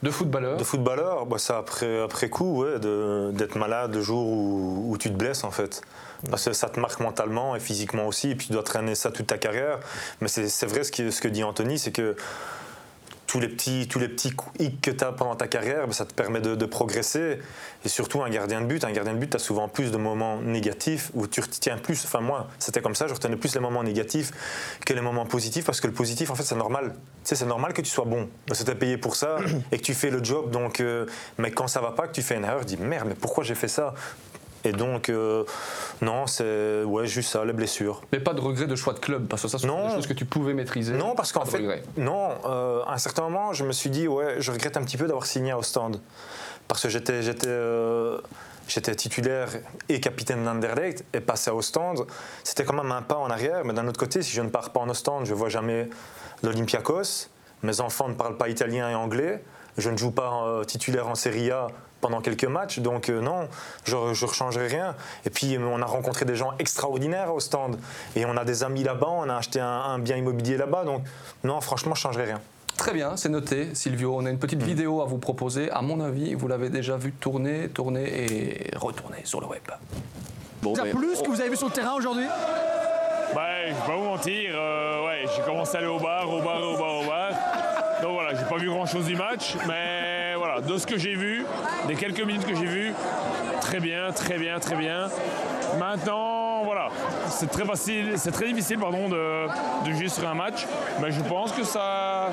[0.04, 4.98] de footballeur De footballeur, bah ça après, après coup, ouais, d'être malade le jour où,
[4.98, 5.82] tu te blesses en fait.
[6.32, 9.28] Que ça te marque mentalement et physiquement aussi, et puis tu dois traîner ça toute
[9.28, 9.80] ta carrière.
[10.22, 12.16] Mais c'est vrai ce, ce que dit Anthony, c'est que
[13.30, 16.04] tous les petits, tous les petits hicks que tu as pendant ta carrière, ben, ça
[16.04, 17.38] te permet de, progresser.
[17.86, 19.98] Et surtout, un gardien de but, un gardien de but, tu as souvent plus de
[19.98, 22.04] moments négatifs où tu retiens plus.
[22.06, 24.32] Enfin, moi, c'était comme ça, je retenais plus les moments négatifs
[24.84, 26.96] que les moments positifs parce que le positif, en fait, c'est normal.
[27.24, 28.28] Tu sais, c'est normal que tu sois bon.
[28.48, 29.38] Tu es payé pour ça
[29.72, 30.50] et que tu fais le job.
[30.50, 31.06] Donc, euh,
[31.38, 33.44] mais quand ça va pas, que tu fais une erreur, tu dis merde, mais pourquoi
[33.44, 33.94] j'ai fait ça?
[34.64, 35.44] Et donc, euh,
[36.02, 38.02] non, c'est ouais, juste ça, les blessures.
[38.12, 40.14] Mais pas de regret de choix de club, parce que ça, c'est des choses que
[40.14, 40.94] tu pouvais maîtriser.
[40.94, 44.36] Non, parce qu'en fait, non, euh, à un certain moment, je me suis dit, ouais,
[44.40, 46.02] je regrette un petit peu d'avoir signé à Ostende.
[46.68, 48.20] Parce que j'étais, j'étais, euh,
[48.96, 49.50] titulaire
[49.88, 52.06] et capitaine d'Anderlecht, et passer à Ostende,
[52.44, 53.64] c'était quand même un pas en arrière.
[53.64, 55.90] Mais d'un autre côté, si je ne pars pas en Ostende, je ne vois jamais
[56.44, 57.30] l'Olympiakos.
[57.64, 59.44] Mes enfants ne parlent pas italien et anglais.
[59.78, 61.68] Je ne joue pas titulaire en Serie A
[62.02, 62.80] pendant quelques matchs.
[62.80, 63.48] Donc euh, non,
[63.84, 64.96] je ne rechangerai rien.
[65.26, 67.78] Et puis euh, on a rencontré des gens extraordinaires au stand.
[68.16, 70.84] Et on a des amis là-bas, on a acheté un, bien immobilier là-bas.
[70.84, 71.04] Donc
[71.44, 72.42] non, franchement, je ne changerai rien.
[72.78, 74.16] Très bien, c'est noté, Silvio.
[74.16, 74.66] On a une petite mm.
[74.66, 75.70] vidéo à vous proposer.
[75.72, 79.64] À mon avis, vous l'avez déjà vu tourner, tourner et retourner sur le web.
[80.62, 80.92] Bon, mais...
[80.92, 82.26] plus ce que vous avez vu sur le terrain aujourd'hui
[83.36, 84.52] Ouais, je vais pas vous mentir.
[84.54, 87.30] Euh, ouais, j'ai commencé à aller au bar, au bar, au bar, au bar.
[88.02, 90.09] Donc voilà, j'ai pas vu grand chose du match, mais
[90.62, 91.46] de ce que j'ai vu,
[91.88, 92.94] des quelques minutes que j'ai vues,
[93.62, 95.08] très bien, très bien, très bien.
[95.80, 96.90] Maintenant, voilà,
[97.30, 99.48] c'est très facile, c'est très difficile pardon, de,
[99.86, 100.66] de juger sur un match,
[101.02, 102.30] mais je pense que ça.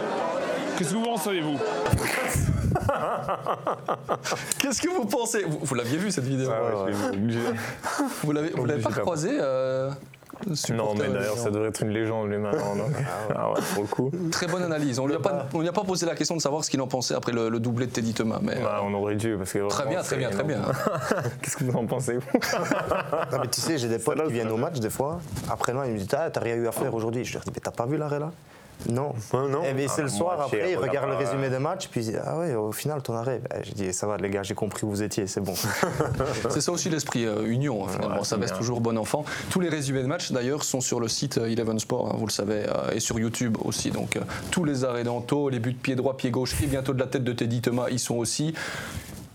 [0.77, 1.59] Qu'est-ce que vous en savez-vous
[4.59, 5.45] Qu'est-ce que vous pensez?
[5.47, 6.51] Vous, l'aviez vu cette vidéo?
[8.23, 9.91] Vous l'avez, vous l'avez pas croisé euh,
[10.75, 12.75] non, mais d'ailleurs, ça devrait être une légende lui maintenant.
[12.79, 13.61] Ah, ah ouais.
[13.75, 14.11] pour le coup.
[14.31, 14.99] Très bonne analyse.
[14.99, 17.33] On ne lui, a pas posé la question de savoir ce qu'il en pensait après
[17.33, 18.39] le, doublé de Teddy Thomas.
[18.43, 19.37] Mais, bah, on aurait dû.
[19.37, 20.63] Parce que très bien, très bien, très bien.
[21.43, 22.15] Qu'est-ce que vous en pensez
[23.33, 25.21] non, mais Tu sais, j'ai des potes qui viennent au match des fois.
[25.51, 27.25] Après, moi, ils me disent Ah, t'as rien eu à faire aujourd'hui.
[27.25, 28.31] Je leur dis Mais t'as pas vu l'arrêt là?
[28.89, 29.15] Non.
[29.33, 29.65] non.
[29.65, 32.13] Et eh c'est le ah, soir, après, il regarde le résumé des matchs, puis il
[32.13, 33.41] dit Ah ouais, au final, ton arrêt.
[33.51, 35.55] Ben, j'ai dit Ça va, les gars, j'ai compris où vous étiez, c'est bon.
[36.51, 38.25] c'est ça aussi l'esprit euh, union, hein, finalement.
[38.25, 39.25] ça reste toujours bon enfant.
[39.51, 42.27] Tous les résumés de matchs, d'ailleurs, sont sur le site euh, Eleven Sport, hein, vous
[42.27, 43.91] le savez, euh, et sur YouTube aussi.
[43.91, 44.19] Donc,
[44.51, 47.07] tous les arrêts d'Anto, les buts de pied droit, pied gauche, et bientôt de la
[47.07, 48.55] tête de Teddy Thomas, ils sont aussi.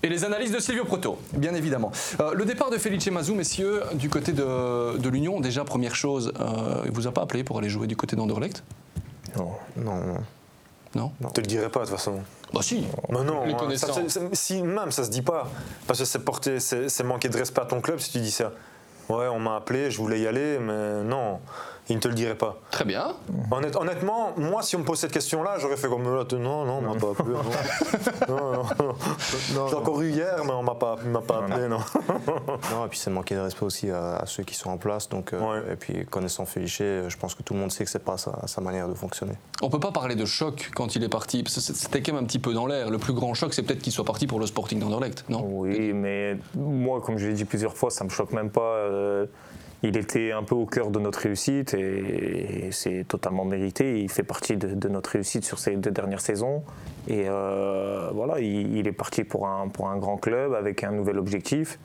[0.04, 1.92] Et les analyses de Silvio Proto, bien évidemment.
[2.34, 6.34] le départ de Felice Mazou, messieurs, du côté de, de l'Union, déjà, première chose,
[6.86, 8.64] il ne vous a pas appelé pour aller jouer du côté d'Anderlecht?
[9.38, 9.52] Non.
[9.78, 9.96] Non,
[10.96, 11.12] non.
[11.22, 12.22] Non te le dirais pas de toute façon.
[12.54, 12.86] Bah si.
[13.10, 13.44] Mais non,
[14.34, 15.48] si même ça se dit pas.
[15.88, 18.52] Parce que c'est porter, c'est manquer de respect à ton club si tu dis ça.
[19.10, 21.40] Ouais, on m'a appelé, je voulais y aller, mais non.
[21.90, 22.58] Il ne te le dirait pas.
[22.72, 23.14] Très bien.
[23.52, 26.38] Honnête- honnêtement, moi, si on me pose cette question-là, j'aurais fait comme l'autre.
[26.38, 27.36] Non, non, on m'a pas appelé.
[28.30, 28.96] Non, non, non.
[29.56, 31.80] Non, J'ai encore eu hier, mais on m'a pas, m'a pas appelé, non.
[32.72, 35.10] Non, et puis c'est manquer de respect aussi à, à ceux qui sont en place.
[35.10, 35.74] Donc, euh, Ouais.
[35.74, 38.18] Et puis connaissant Féliché, euh, je pense que tout le monde sait que c'est pas
[38.18, 39.34] sa, sa manière de fonctionner.
[39.62, 41.44] On peut pas parler de choc quand il est parti.
[41.44, 42.90] parce que C'était quand même un petit peu dans l'air.
[42.90, 45.44] Le plus grand choc, c'est peut-être qu'il soit parti pour le Sporting d'Anderlecht, non?
[45.46, 48.62] Oui, mais moi, comme je l'ai dit plusieurs fois, ça me choque même pas.
[48.62, 49.26] euh,
[49.84, 54.00] il était un peu au cœur de notre réussite et, et c'est totalement mérité.
[54.02, 56.64] Il fait partie de, de notre réussite sur ces deux dernières saisons.
[57.08, 60.92] Et euh, voilà, il, il est parti pour un, pour un grand club avec un
[60.92, 61.80] nouvel objectif.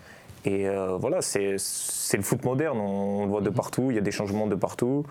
[0.44, 1.52] Et euh, voilà, c'est
[2.16, 2.78] le foot moderne.
[2.78, 3.86] On, on le voit de partout.
[3.90, 5.04] Il y a des changements de partout.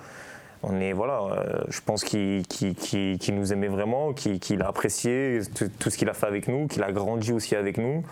[0.64, 4.62] On est voilà, euh, je pense qu'il qu'il- qu'il- qu'il nous aimait vraiment, qu'il qu'il
[4.64, 7.78] a apprécié tout, tout ce qu'il a fait avec nous, qu'il a grandi aussi avec
[7.78, 8.04] nous.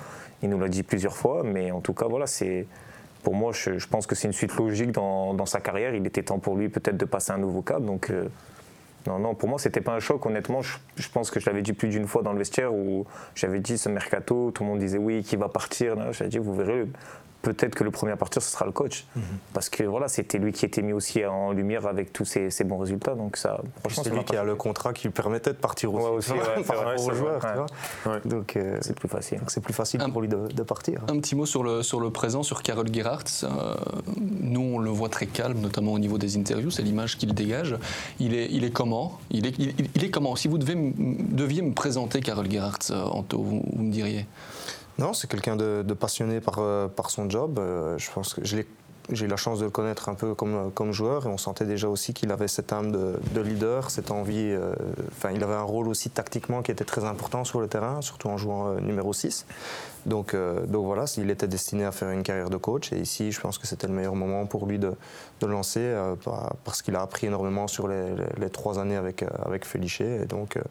[0.43, 2.67] Il nous l'a dit plusieurs fois, mais en tout cas voilà, c'est
[3.23, 5.95] pour moi, je, pense que c'est une suite logique dans, sa carrière.
[5.95, 7.81] Il était temps pour lui peut-être de passer un nouveau cap.
[7.81, 8.27] Donc euh,
[9.07, 10.25] non, non, pour moi c'était pas un choc.
[10.25, 13.05] Honnêtement, je, je pense que je l'avais dit plus d'une fois dans le vestiaire où
[13.35, 16.11] j'avais dit ce mercato, tout le monde disait oui, qui va partir.
[16.11, 16.85] J'avais dit vous verrez.
[17.43, 19.05] Peut-être que le premier à partir, ce sera le coach.
[19.53, 22.63] Parce que voilà, c'était lui qui était mis aussi en lumière avec tous ces, ces
[22.63, 23.15] bons résultats.
[23.15, 26.05] Donc ça, franchement, C'est lui qui a le contrat qui lui permettait de partir aussi,
[26.05, 27.41] Ouais, aussi, ouais, par c'est vrai, aux joueurs.
[27.41, 28.19] tu vois.
[28.25, 29.39] Donc euh, C'est plus facile.
[29.39, 31.01] donc c'est plus facile Un- pour lui de, de partir.
[31.09, 33.25] Un petit mot sur le, sur le présent, sur Karel Gerhardt.
[33.43, 33.75] Euh,
[34.41, 36.71] nous, on le voit très calme, notamment au niveau des interviews.
[36.71, 37.75] C'est l'image qu'il dégage.
[38.21, 39.19] Il est, il est comment?
[39.31, 40.37] Il est, il, il est comment?
[40.37, 44.25] Si vous devez, deviez me présenter Karel Gerhardt, euh, Anto, vous, vous me diriez
[44.99, 47.57] Non, c'est quelqu'un de, passionné par, euh, par son job.
[47.59, 48.67] Euh, je pense que j'ai
[49.25, 51.89] eu la chance de le connaître un peu comme, comme joueur et on sentait déjà
[51.89, 54.35] aussi qu'il avait cette âme de, de leader, cette envie.
[54.51, 54.73] euh,
[55.11, 58.29] Enfin, il avait un rôle aussi tactiquement qui était très important sur le terrain, surtout
[58.29, 59.45] en jouant euh, numéro 6.
[60.05, 63.31] Donc, euh, donc voilà, il était destiné à faire une carrière de coach et ici,
[63.31, 64.93] je pense que c'était le meilleur moment pour lui de,
[65.41, 68.13] de lancer euh, par- parce qu'il a appris énormément sur les,
[68.51, 69.65] trois années avec, euh, avec.
[70.21, 70.61] Et donc, euh,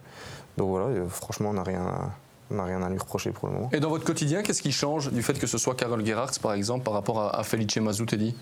[0.59, 2.11] donc voilà, euh, franchement, on n'a rien, à-
[2.53, 3.71] n'a rien à lui reprocher pour le moment.
[3.73, 6.53] Et dans votre quotidien, qu'est-ce qui change du fait que ce soit Karel Gerhardt, par
[6.55, 8.35] exemple, par rapport à, à Felice Mazou, Teddy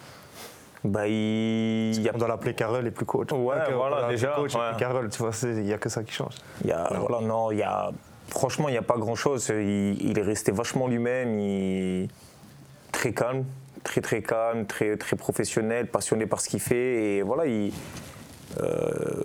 [0.85, 3.31] Bah, il, On doit l'appeler Carole et plus coach.
[3.33, 4.71] Ouais, voilà, déjà, Coach et ouais.
[4.71, 6.35] plus Carole, tu vois, il n'y a que ça qui change.
[6.65, 7.91] Il y a, voilà, non, il y a,
[8.29, 9.47] franchement, il n'y a pas grand-chose.
[9.51, 12.09] Il, il est resté vachement lui-même, il-
[12.93, 13.45] très calme,
[13.85, 17.17] très très calme, très, très professionnel, passionné par ce qu'il fait.
[17.19, 17.73] Et voilà, il,
[18.63, 19.23] euh,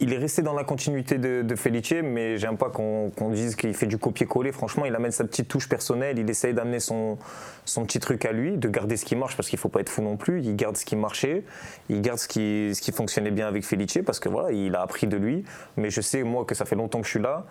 [0.00, 3.86] il est resté dans la continuité de, de mais j'aime pas qu'on dise qu'il fait
[3.86, 4.50] du copier-coller.
[4.50, 7.18] Franchement, il amène sa petite touche personnelle, il essaye d'amener son,
[7.66, 9.90] son petit truc à lui, de garder ce qui marche, parce qu'il faut pas être
[9.90, 10.40] fou non plus.
[10.42, 11.44] Il garde ce qui marchait,
[11.90, 14.80] il garde ce qui, ce qui fonctionnait bien avec Felice, parce que voilà, il a
[14.80, 15.44] appris de lui.
[15.76, 17.44] Mais je sais, moi, que ça fait longtemps que je suis là.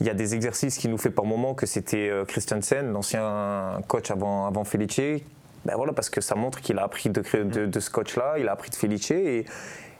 [0.00, 3.80] Il y a des exercices qu'il nous fait par moment, que c'était euh, Christensen, l'ancien
[3.88, 5.22] coach avant, avant Felice.
[5.66, 8.70] Ben voilà, parce que ça montre qu'il a appris de, ce coach-là, il a appris
[8.70, 9.12] de Felice.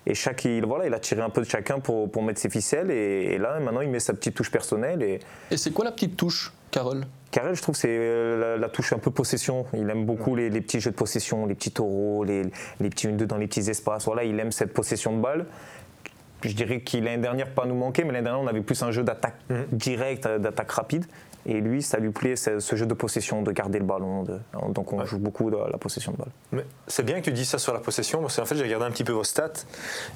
[0.06, 2.48] Et chaque, il, voilà, il a tiré un peu de chacun pour, pour mettre ses
[2.48, 2.90] ficelles.
[2.90, 5.02] Et, et là, maintenant, il met sa petite touche personnelle.
[5.02, 5.20] Et
[5.50, 7.04] Et c'est quoi la petite touche, Carole?
[7.30, 9.66] Karel, je trouve, c'est euh, la, la touche un peu possession.
[9.74, 12.42] Il aime beaucoup les, les petits jeux de possession, les petits taureaux, les,
[12.80, 14.06] les petits 1-2 dans les petits espaces.
[14.06, 15.46] Voilà, il aime cette possession de balle.
[16.42, 18.90] Je dirais qu'il l'année dernière pas nous manquer, mais l'année dernière, on avait plus un
[18.90, 19.36] jeu d'attaque
[19.70, 21.04] directe, euh, d'attaque rapide.
[21.46, 24.24] Et lui, ça lui plaît, ce, jeu de possession, de garder le ballon.
[24.24, 24.38] de-
[24.68, 26.64] donc on joue beaucoup de la possession de balle.
[26.86, 28.90] C'est bien que tu dis ça sur la possession, parce qu'en fait, j'ai regardé un
[28.90, 29.52] petit peu vos stats.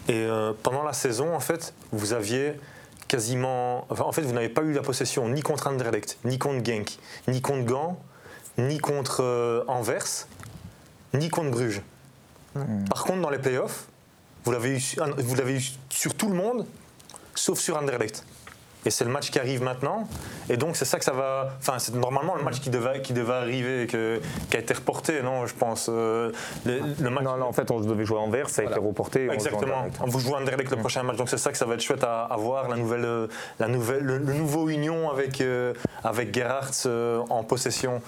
[0.09, 2.55] Et euh, pendant la saison, en fait, vous aviez
[3.09, 3.87] quasiment.
[3.91, 6.99] Enfin, en fait, vous n'avez pas eu la possession ni contre Anderlecht, ni contre Genk,
[7.29, 7.99] ni contre Gand,
[8.59, 10.27] ni contre euh, Anvers,
[11.15, 11.81] ni contre Bruges.
[12.89, 13.87] Par contre, dans les playoffs,
[14.45, 14.83] vous l'avez eu,
[15.19, 16.67] vous l'avez eu sur tout le monde,
[17.35, 18.25] sauf sur Anderlecht.
[18.87, 20.07] Et c'est le match qui arrive maintenant.
[20.51, 21.51] Et donc, c'est ça que ça va.
[21.59, 24.21] Enfin, c'est normalement le match qui devait, qui devait arriver, que-
[24.51, 25.89] qui a été reporté, non Je pense.
[25.91, 26.33] euh,
[26.67, 27.25] le, le match.
[27.25, 29.23] Non, non, en fait, on devait jouer en vert, ça a été reporté.
[29.29, 29.83] on joue Exactement.
[29.87, 29.97] direct.
[30.07, 32.25] Vous jouez Anderlecht le prochain match, donc c'est ça que ça va être chouette à,
[32.25, 33.27] à voir, la nouvelle, euh,
[33.59, 35.73] la nouvelle, le, le nouveau union avec, euh,
[36.03, 38.03] avec Gerhardt euh, en possession.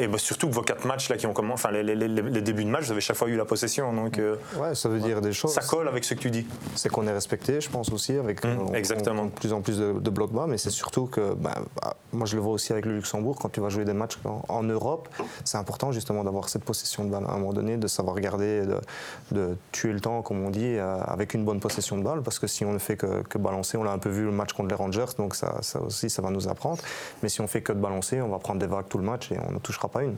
[0.00, 2.08] Et bah, surtout que vos quatre matchs là, qui ont commencé, enfin les, les- les-
[2.22, 3.92] les débuts de match, vous avez chaque fois eu la possession.
[3.92, 5.52] Donc euh, Ouais, ça veut dire des choses.
[5.52, 6.46] ça colle avec ce que tu dis.
[6.76, 9.22] C'est qu'on est respecté, je pense aussi, avec Mm, on- exactement.
[9.22, 11.96] on- de plus en plus de, de blocs bas, mais c'est surtout que, bah, bah,
[12.12, 14.42] moi je le vois aussi avec le Luxembourg, quand tu vas jouer des matchs en,
[14.48, 15.08] en Europe,
[15.44, 18.62] c'est important justement d'avoir cette possession de balle à un moment donné, de savoir garder,
[18.66, 18.76] de,
[19.32, 22.38] de tuer le temps, comme on dit, euh, avec une bonne possession de balle, parce
[22.38, 24.52] que si on ne fait que, que balancer, on l'a un peu vu le match
[24.52, 26.78] contre les Rangers, donc ça, ça aussi, ça va nous apprendre,
[27.22, 29.32] mais si on fait que de balancer, on va prendre des vagues tout le match
[29.32, 30.16] et on ne touchera pas une.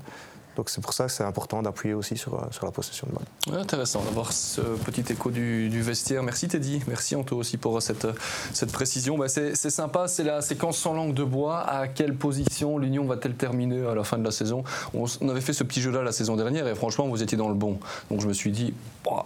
[0.57, 3.15] Donc c'est pour ça que c'est important d'appuyer aussi sur, euh, sur la possession de
[3.15, 3.61] balle.
[3.61, 6.23] Intéressant d'avoir ce petit écho du, vestiaire.
[6.23, 8.07] Merci Teddy, merci Anto aussi pour cette,
[8.53, 9.17] cette précision.
[9.17, 11.61] Bah, c'est sympa, c'est la séquence sans langue de bois.
[11.61, 14.65] À quelle position l'Union va-t-elle terminer à la fin de la saison?
[14.93, 17.55] On, avait fait ce petit jeu-là la saison dernière et franchement vous étiez dans le
[17.55, 17.79] bon.
[18.11, 19.25] Donc je me suis dit, bah,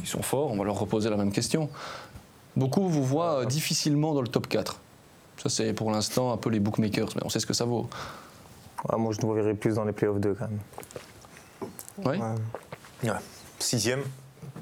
[0.00, 1.70] ils sont forts, on va leur reposer la même question.
[2.56, 4.80] Beaucoup vous voient euh, difficilement dans le top 4.
[5.42, 7.88] Ça, c'est pour l'instant un peu les bookmakers, mais on sait ce que ça vaut.
[8.88, 10.58] Ah, moi, je nous verrais plus dans les playoffs 2 quand même.
[12.04, 12.18] Oui
[13.08, 13.10] Ouais.
[13.58, 14.02] Sixième,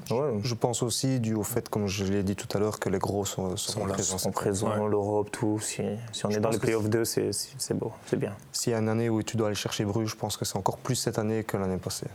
[0.09, 2.87] Ouais, Je pense aussi dû au fait, comme je l'ai dit tout à l'heure, que
[2.87, 4.17] les gros sont, sont, Sont là, présents.
[4.17, 5.59] sont présents, l'Europe, tout.
[5.59, 5.81] Si,
[6.13, 8.33] si on est dans les playoffs 2, c'est c'est- c'est beau, c'est bien.
[8.53, 10.55] S'il y a une année où tu dois aller chercher Bruges, je pense que c'est
[10.57, 12.07] encore plus cette année que l'année passée.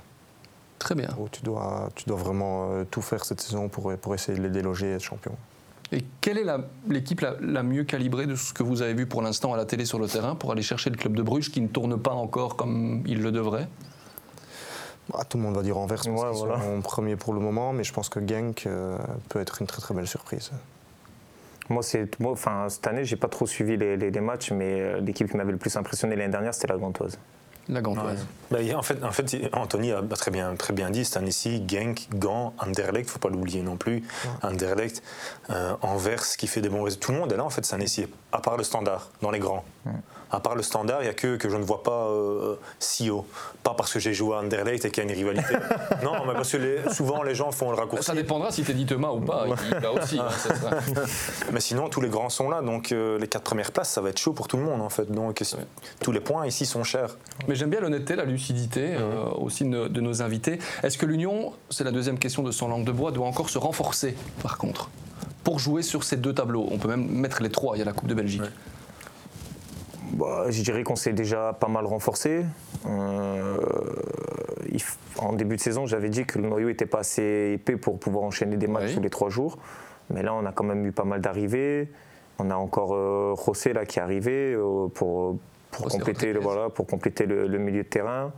[0.79, 1.11] Très bien.
[1.19, 4.43] Où tu dois, tu dois vraiment euh, tout faire cette saison pour, pour essayer de
[4.43, 5.33] les déloger et être champion.
[5.95, 6.47] Et quelle est
[6.89, 9.67] l'équipe la, la mieux calibrée de ce que vous avez vu pour l'instant à la
[9.67, 12.13] télé sur le terrain pour aller chercher le club de Bruges qui ne tourne pas
[12.13, 13.69] encore comme il le devrait?
[15.13, 16.63] Bah, tout le monde va dire Anvers parce Ouais, qu'ils voilà.
[16.63, 18.97] sont premiers pour le moment, mais je pense que Genk euh,
[19.29, 20.51] peut être une très très belle surprise.
[21.69, 24.81] Moi, c'est, moi, enfin, cette année, j'ai pas trop suivi les, les- les matchs, mais
[24.81, 27.19] euh, l'équipe qui m'avait le plus impressionné l'année dernière, c'était la Gantoise.
[27.69, 28.27] La Gantoise.
[28.51, 31.63] Bah, y a- en, fait, en fait, Anthony a très bien, très bien dit, année-ci,
[31.67, 34.03] Genk, Gand, Anderlecht, faut pas l'oublier non plus,
[34.43, 35.03] Anderlecht,
[35.51, 37.07] euh, Anvers qui fait des bons résultats.
[37.07, 39.65] Tout le monde est là en fait année-ci, à part le standard, dans les grands.
[40.35, 43.11] À part le standard, il n'y a que que je ne vois pas euh, si
[43.11, 43.27] haut.
[43.63, 45.55] Pas parce que j'ai joué à Anderlecht et qu'il y a une rivalité.
[46.03, 48.03] non, mais parce que les- souvent les gens font le raccourci.
[48.07, 49.45] Ça dépendra si t'es dit Thomas ou pas.
[49.71, 50.19] Il va aussi.
[50.19, 50.77] hein, ça sera-
[51.53, 54.09] Mais sinon, tous les grands sont là, donc euh, les quatre premières places, ça va
[54.09, 55.11] être chaud pour tout le monde en fait.
[55.13, 55.43] Donc
[56.01, 57.19] tous les points ici sont chers.
[57.47, 60.59] Mais j'aime bien l'honnêteté, la lucidité euh, aussi de, de nos invités.
[60.83, 63.59] Est-ce que l'Union, c'est la deuxième question de son langue de bois, doit encore se
[63.59, 64.91] renforcer par contre?
[65.45, 67.85] Pour jouer sur ces deux tableaux On peut même mettre les trois, il y a
[67.85, 68.43] la Coupe de Belgique.
[70.13, 72.45] Bah, je dirais qu'on s'est déjà pas mal renforcé.
[72.87, 73.57] Euh,
[75.19, 78.25] en début de saison, j'avais dit que le noyau n'était pas assez épais pour pouvoir
[78.25, 78.95] enchaîner des matchs Oui.
[78.97, 79.59] tous les trois jours.
[80.11, 81.91] Mais là, on a quand même eu pas mal d'arrivées.
[82.39, 85.37] On a encore euh, José là, qui est arrivé euh, pour,
[85.73, 88.31] pour, compléter, le, voilà, pour compléter le, le milieu de terrain.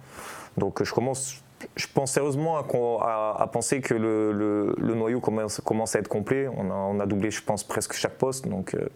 [0.57, 1.37] Donc je commence.
[1.76, 5.97] Je pense sérieusement à, qu'on- à- à penser que le, le- le noyau commence, commence
[5.97, 6.47] à être complet.
[6.49, 8.47] On a, on a doublé, je pense, presque chaque poste.
[8.49, 8.87] Donc euh,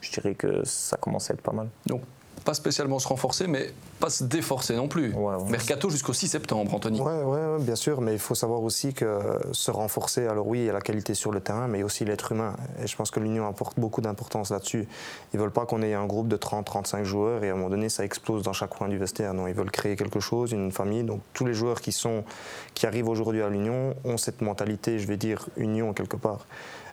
[0.00, 1.68] je dirais que ça commence à être pas mal.
[1.86, 2.02] Donc
[2.44, 5.12] pas spécialement se renforcer, mais pas se déforcer non plus.
[5.14, 5.36] Ouais.
[5.48, 7.00] Mercato jusqu'au 6 septembre, Anthony.
[7.00, 9.18] Ouais, ouais, ouais, bien sûr, mais il faut savoir aussi que
[9.52, 12.32] se renforcer, alors oui, il y a la qualité sur le terrain, mais aussi l'être
[12.32, 12.54] humain.
[12.82, 14.86] Et je pense que l'Union apporte beaucoup d'importance là-dessus.
[15.34, 17.88] Ils veulent pas qu'on ait un groupe de 30-35 joueurs et à un moment donné,
[17.88, 19.34] ça explose dans chaque coin du vestiaire.
[19.34, 21.04] Non, ils veulent créer quelque chose, une famille.
[21.04, 22.24] Donc tous les joueurs qui, sont,
[22.74, 26.46] qui arrivent aujourd'hui à l'Union ont cette mentalité, je vais dire, Union quelque part.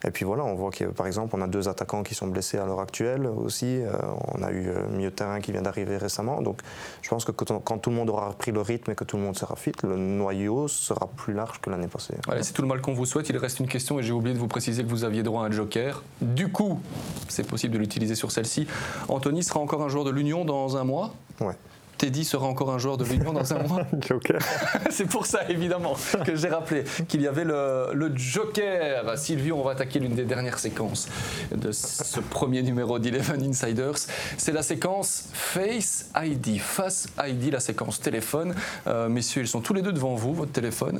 [0.05, 2.57] Et puis voilà, on voit que par exemple, on a deux attaquants qui sont blessés
[2.57, 3.81] à l'heure actuelle aussi.
[3.81, 3.91] Euh,
[4.33, 6.41] on a eu euh, milieu de terrain qui vient d'arriver récemment.
[6.41, 6.61] Donc
[7.01, 9.23] je pense que quand, tout le monde aura repris le rythme et que tout le
[9.23, 12.15] monde sera fit, le noyau sera plus large que l'année passée.
[12.41, 13.29] C'est tout le mal qu'on vous souhaite.
[13.29, 15.47] Il reste une question et j'ai oublié de vous préciser que vous aviez droit à
[15.47, 16.03] un joker.
[16.21, 16.79] Du coup,
[17.27, 18.67] c'est possible de l'utiliser sur celle-ci.
[19.07, 21.13] Anthony sera encore un joueur de l'Union dans un mois?
[21.41, 21.55] Ouais.
[21.97, 23.83] Teddy sera encore un joueur de l'Union dans un mois.
[24.07, 24.39] Joker.
[24.89, 29.17] C'est pour ça, évidemment, que j'ai rappelé qu'il y avait le, le Joker.
[29.17, 31.07] Sylvie, on va attaquer l'une des dernières séquences
[31.55, 33.97] de ce premier numéro d'Eleven Insiders.
[34.37, 36.59] C'est la séquence Face ID.
[36.59, 38.55] Face ID, la séquence téléphone.
[38.87, 40.99] Euh, messieurs, ils sont tous les deux devant vous, votre téléphone.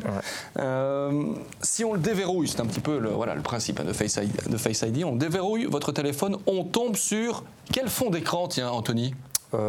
[0.60, 3.93] Euh, si on le déverrouille, c'est un petit peu le, voilà, le principe hein, de,
[3.93, 8.48] Face ID, de Face ID, on déverrouille votre téléphone, on tombe sur quel fond d'écran,
[8.48, 9.14] tiens, Anthony?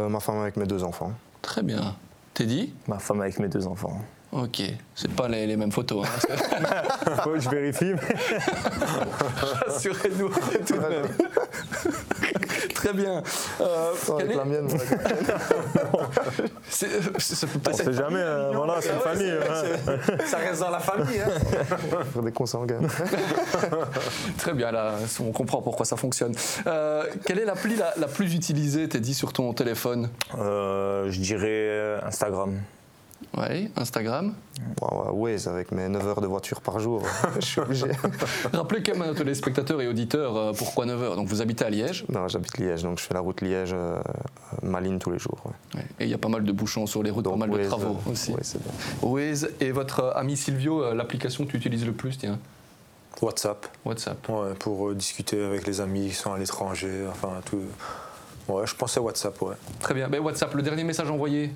[0.09, 1.11] Ma femme avec mes deux enfants.
[1.41, 1.95] Très bien.
[2.33, 2.73] Teddy?
[2.87, 4.01] Ma femme avec mes deux enfants.
[4.31, 4.61] Ok,
[4.93, 6.05] c'est pas les, les mêmes photos.
[6.05, 6.35] hein.
[7.39, 7.93] Je vérifie.
[7.93, 8.15] mais-
[9.67, 10.29] Rassurez-nous
[10.67, 11.07] tout de même.
[12.73, 13.23] Très bien.
[13.61, 14.67] Euh, quel Avec est- la mienne,
[16.69, 19.31] c'est- c'est- ça peut pas On sait jamais, euh, voilà, c'est une famille.
[19.31, 19.63] hein.
[20.25, 21.19] Ça reste dans la famille.
[21.19, 21.97] Hein.
[22.13, 22.79] pour des consanguins.
[24.37, 26.35] Très bien, là, on comprend pourquoi ça fonctionne.
[26.67, 30.09] Euh, quelle est l'appli la, la plus utilisée, t'es dit, sur ton téléphone?
[30.37, 32.59] Euh, je dirais euh, Instagram.
[33.37, 34.33] Oui, Instagram.
[34.81, 37.03] Wow, Waze avec mes 9 heures de voiture par jour,
[37.39, 37.85] je suis obligé.
[38.53, 41.15] Rappelez quand même à nos téléspectateurs et auditeurs euh, pourquoi 9 heures.
[41.15, 42.05] Donc vous habitez à Liège?
[42.09, 45.39] Non, j'habite Liège, donc je fais la route Liège-Malines tous les jours.
[45.45, 45.79] ouais.
[45.79, 45.85] Ouais.
[45.99, 47.57] et il y a pas mal de bouchons sur les routes, Donc pas mal de
[47.57, 48.31] Waze, travaux euh, aussi.
[48.31, 48.59] ouais, c'est
[49.01, 49.09] bon.
[49.13, 52.39] Waze et votre euh, ami Silvio, euh, l'application que tu utilises le plus, tiens,
[53.21, 53.67] WhatsApp.
[53.83, 54.29] WhatsApp.
[54.29, 57.61] Ouais, pour euh, discuter avec les amis qui sont à l'étranger, enfin tout.
[58.47, 59.55] Ouais, je pensais WhatsApp, ouais.
[59.79, 60.07] Très bien.
[60.07, 61.51] Ben, WhatsApp, le dernier message envoyé?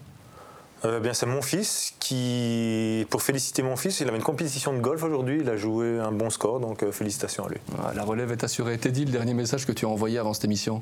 [0.83, 4.79] Euh, bien, c'est mon fils qui, pour féliciter mon fils, il avait une compétition de
[4.79, 7.57] golf aujourd'hui, il a joué un bon score, donc euh, félicitations à lui.
[7.77, 8.77] Ah, La relève est assurée.
[8.77, 10.81] Teddy, le dernier message que tu as envoyé avant cette émission?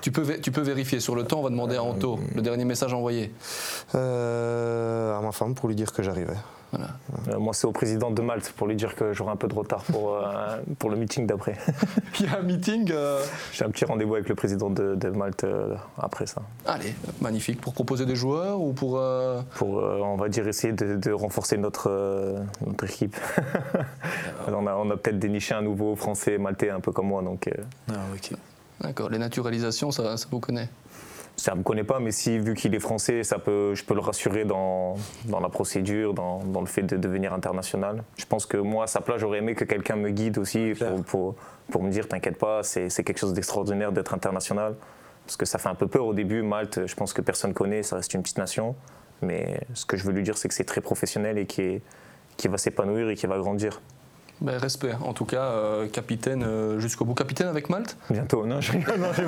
[0.00, 2.64] Tu peux, tu peux vérifier sur le temps, on va demander à Anto le dernier
[2.64, 3.32] message envoyé.
[3.94, 6.36] Euh, à ma femme pour lui dire que j'arrivais.
[6.74, 9.54] Euh, moi, c'est au président de Malte pour lui dire que j'aurai un peu de
[9.54, 11.56] retard pour, euh, pour le meeting d'après.
[12.20, 12.90] Il y a un meeting.
[12.90, 16.42] euh, J'ai un petit rendez-vous avec le président de, de Malte euh, après ça.
[16.66, 17.60] Allez, magnifique.
[17.60, 18.96] Pour proposer des joueurs ou pour.
[18.98, 23.16] euh, Pour, euh, on va dire, essayer de, de renforcer notre, euh, notre équipe.
[24.48, 27.48] on a, on a peut-être déniché un nouveau français maltais un peu comme moi, donc
[27.48, 27.52] euh,
[27.90, 28.32] Ah, ok.
[28.80, 30.68] D'accord, les naturalisations, ça, ça vous connaît?
[31.36, 33.94] Ça ne me connaît pas, mais si, vu qu'il est français, ça peut, je peux
[33.94, 38.04] le rassurer dans, dans la procédure, dans, dans le fait de devenir international.
[38.16, 41.04] Je pense que moi, à sa place, j'aurais aimé que quelqu'un me guide aussi pour,
[41.04, 41.34] pour,
[41.70, 44.74] pour me dire, t'inquiète pas, c'est quelque chose d'extraordinaire d'être international.
[45.24, 46.42] Parce que ça fait un peu peur au début.
[46.42, 48.74] Malte, je pense que personne connaît, ça reste une petite nation.
[49.22, 51.80] Mais ce que je veux lui dire, c'est que c'est très professionnel et qui
[52.36, 53.80] qui va s'épanouir et qui va grandir.
[54.40, 57.14] Ben, Respect, en tout cas, euh, capitaine euh, jusqu'au bout.
[57.14, 59.22] Capitaine avec Malte Bientôt, non, je rigole, non, je-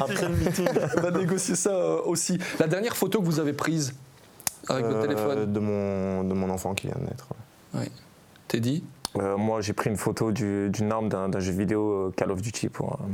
[0.00, 0.68] Après le meeting.
[0.96, 2.38] On va négocier ça euh, aussi.
[2.58, 3.94] La dernière photo que vous avez prise
[4.68, 7.28] avec votre téléphone, de, mon, de mon enfant qui vient de naître.
[7.74, 7.80] ouais.
[7.82, 7.90] ouais.
[8.48, 8.82] Teddy
[9.18, 12.68] Euh, moi, j'ai pris une photo du- d'une arme d'un jeu vidéo Call of Duty
[12.70, 13.04] pour, euh,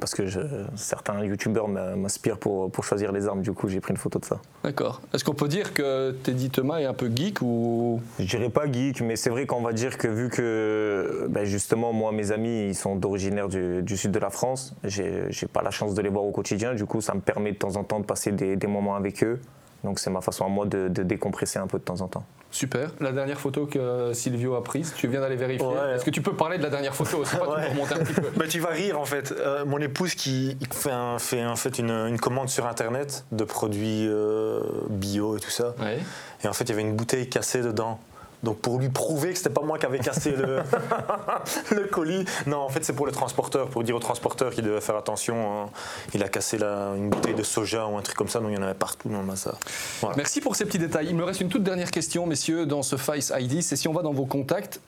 [0.00, 0.40] parce que je-
[0.76, 3.42] certains youtubeurs m'inspirent pour, pour choisir les armes.
[3.42, 4.40] Du coup, j'ai pris une photo de ça.
[4.64, 5.00] D'accord.
[5.12, 8.00] Est-ce qu'on peut dire que Teddy Thomas est un peu geek ou?
[8.18, 11.92] Je dirais pas geek, mais c'est vrai qu'on va dire que vu que ben, justement,
[11.92, 15.62] moi, mes amis, ils sont d'originaire du, du sud de la France, j'ai j'ai pas
[15.62, 16.74] la chance de les voir au quotidien.
[16.74, 19.22] Du coup, ça me permet de temps en temps de passer des, des moments avec
[19.24, 19.40] eux.
[19.84, 22.24] Donc, c'est ma façon à moi de, de décompresser un peu de temps en temps.
[22.50, 22.90] Super.
[23.00, 25.66] La dernière photo que Silvio a prise, tu viens d'aller vérifier.
[25.66, 25.94] Ouais.
[25.96, 27.62] Est-ce que tu peux parler de la dernière photo C'est pas tu Ouais.
[27.64, 28.22] peux remonter un petit peu.
[28.36, 29.32] Bah, tu vas rire en fait.
[29.38, 33.44] Euh, mon épouse qui fait, un- fait en fait une, une commande sur internet de
[33.44, 35.74] produits euh, bio et tout ça.
[35.78, 35.98] Ouais.
[36.42, 38.00] Et en fait, il y avait une bouteille cassée dedans.
[38.42, 40.32] Donc pour lui prouver que c'était pas moi qui avais cassé
[41.70, 44.80] le, colis, non, en fait c'est pour le transporteur, pour dire au transporteur qu'il devait
[44.80, 45.64] faire attention.
[45.64, 45.70] hein.
[46.14, 48.58] Il a cassé une bouteille de soja ou un truc comme ça, donc il y
[48.58, 49.54] en avait partout dans le massa.
[50.00, 50.16] Voilà.
[50.16, 51.08] Merci pour ces petits détails.
[51.10, 53.60] Il me reste une toute dernière question, messieurs, dans ce Face ID.
[53.62, 54.80] C'est si on va dans vos contacts,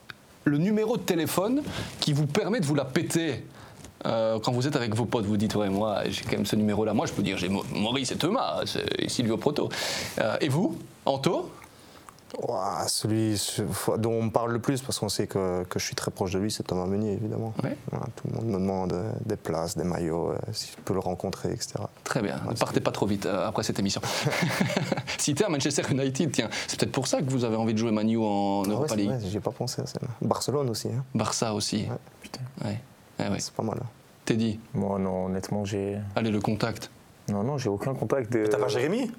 [0.45, 1.63] le numéro de téléphone
[1.99, 3.45] qui vous permet de vous la péter.
[4.07, 6.57] euh, quand vous êtes avec vos potes, vous dites ouais moi j'ai quand même ce
[6.57, 6.95] numéro là.
[6.95, 9.69] Moi je peux dire j'ai Maurice et Thomas, c'est Silvio Proto.
[10.21, 11.51] Euh, et vous, Anto?
[12.47, 13.63] Ouah, celui ce-
[13.99, 16.33] dont on me parle le plus, parce qu'on sait que, que je suis très proche
[16.33, 17.53] de lui, c'est Thomas Meunier, évidemment.
[17.63, 17.77] Ouais.
[17.91, 20.95] Voilà, tout le monde me demande euh, des places, des maillots, euh, si je peux
[20.95, 21.75] le rencontrer, etc.
[22.05, 22.41] Très bien.
[22.49, 24.01] Ne partez pas trop vite euh, après cette émission.
[25.19, 27.79] si t'es à Manchester United, tiens, c'est peut-être pour ça que vous avez envie de
[27.79, 29.11] jouer Manu en Ah ouais, Europa League.
[29.25, 29.83] j'y ai pas pensé.
[30.23, 31.05] Barcelone aussi, hein.
[31.15, 31.87] Barça aussi.
[31.91, 31.97] Ouais.
[32.23, 32.41] Putain.
[32.65, 32.81] Ouais.
[33.19, 33.41] Ouais, ouais.
[33.41, 33.79] c'est pas mal.
[33.83, 33.87] hein.
[34.25, 35.99] Teddy, Moi, non, honnêtement, j'ai.
[36.15, 36.91] allez le contact.
[37.31, 38.47] Non, non, j'ai aucun contact de.
[38.47, 39.11] T'as pas Jérémy?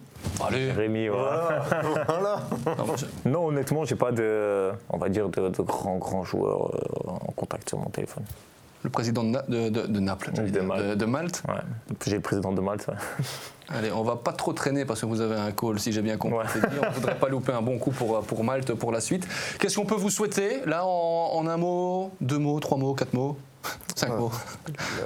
[0.46, 0.72] Allez.
[0.72, 1.64] Rémi, voilà.
[2.08, 2.40] Voilà.
[3.26, 7.32] Non, honnêtement, j'ai pas de, on va dire, de, de grands, grands joueurs euh, en
[7.36, 8.24] contact sur mon téléphone.
[8.84, 10.84] Le président de, Na- de- de- de Naples, De Malte.
[10.90, 11.44] de- de Malte.
[11.48, 11.54] Ouais.
[12.06, 12.88] J'ai le président de Malte.
[12.88, 12.96] ouais.
[13.70, 16.18] Allez, on va pas trop traîner parce que vous avez un call, si j'ai bien
[16.18, 16.40] compris.
[16.40, 16.46] Ouais.
[16.52, 19.00] C'est dit, On ne voudrait pas louper un bon coup pour, pour Malte pour la
[19.00, 19.26] suite.
[19.60, 23.14] Qu'est-ce qu'on peut vous souhaiter Là, en, en un mot, deux mots, trois mots, quatre
[23.14, 23.38] mots,
[23.96, 24.32] cinq mots.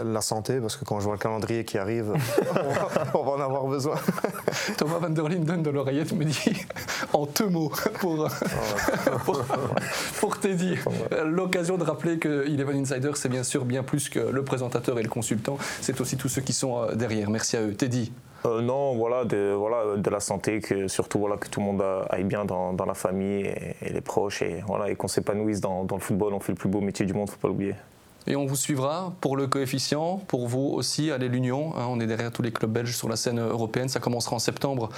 [0.04, 2.14] La santé, parce que quand je vois le calendrier qui arrive,
[3.14, 3.96] on va- en avoir besoin.
[4.78, 6.66] Thomas van der Linden de l'oreillette me dit
[7.14, 8.28] en deux mots pour,
[9.26, 9.42] pour,
[10.20, 10.76] pour Teddy.
[11.26, 15.04] L'occasion de rappeler que Eleven Insider, c'est bien sûr bien plus que le présentateur et
[15.04, 17.30] le consultant, c'est aussi tous ceux qui sont euh, derrière.
[17.30, 17.74] Merci à eux.
[17.74, 18.12] Teddy,
[18.46, 21.84] Euh, non, voilà, de, voilà, de la santé, que surtout voilà, que tout le monde
[22.12, 25.62] aille bien dans, dans la famille et, et les proches, et, voilà, et qu'on s'épanouisse
[25.62, 26.34] dans, dans le football.
[26.34, 27.74] On fait le plus beau métier du monde, faut pas l'oublier.
[28.28, 31.74] Et on vous suivra pour le coefficient, pour vous aussi, allez l'Union.
[31.78, 33.88] hein, on est derrière tous les clubs belges sur la scène européenne.
[33.88, 34.90] Ça commencera en septembre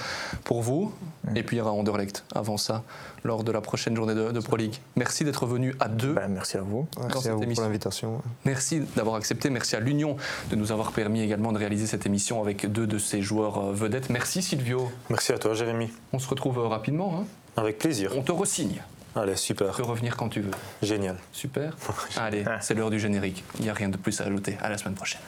[0.44, 0.92] pour vous.
[1.36, 2.82] Et puis il y aura Anderlecht avant ça,
[3.24, 4.76] lors de la prochaine journée de, de Pro League.
[4.96, 6.14] Merci d'être venu à deux.
[6.14, 6.86] Ben, merci à vous.
[6.98, 7.62] Merci cette à vous émission.
[7.62, 8.22] pour l'invitation.
[8.46, 9.50] Merci d'avoir accepté.
[9.50, 10.16] Merci à l'Union
[10.50, 13.72] de nous avoir permis également de réaliser cette émission avec deux de ces joueurs euh,
[13.74, 14.08] vedettes.
[14.08, 14.90] Merci Silvio.
[15.10, 15.90] Merci à toi, Jérémy.
[16.14, 17.20] On se retrouve euh, rapidement.
[17.20, 17.24] hein.
[17.58, 18.12] Avec plaisir.
[18.16, 18.80] On te resigne.
[19.22, 19.72] Allez, Tu super.
[19.72, 20.50] peux revenir quand tu veux.
[20.82, 21.16] Génial.
[21.32, 21.74] Super.
[22.16, 23.44] Allez, c'est l'heure du générique.
[23.58, 24.56] Il n'y a rien de plus à ajouter.
[24.62, 25.20] À la semaine prochaine.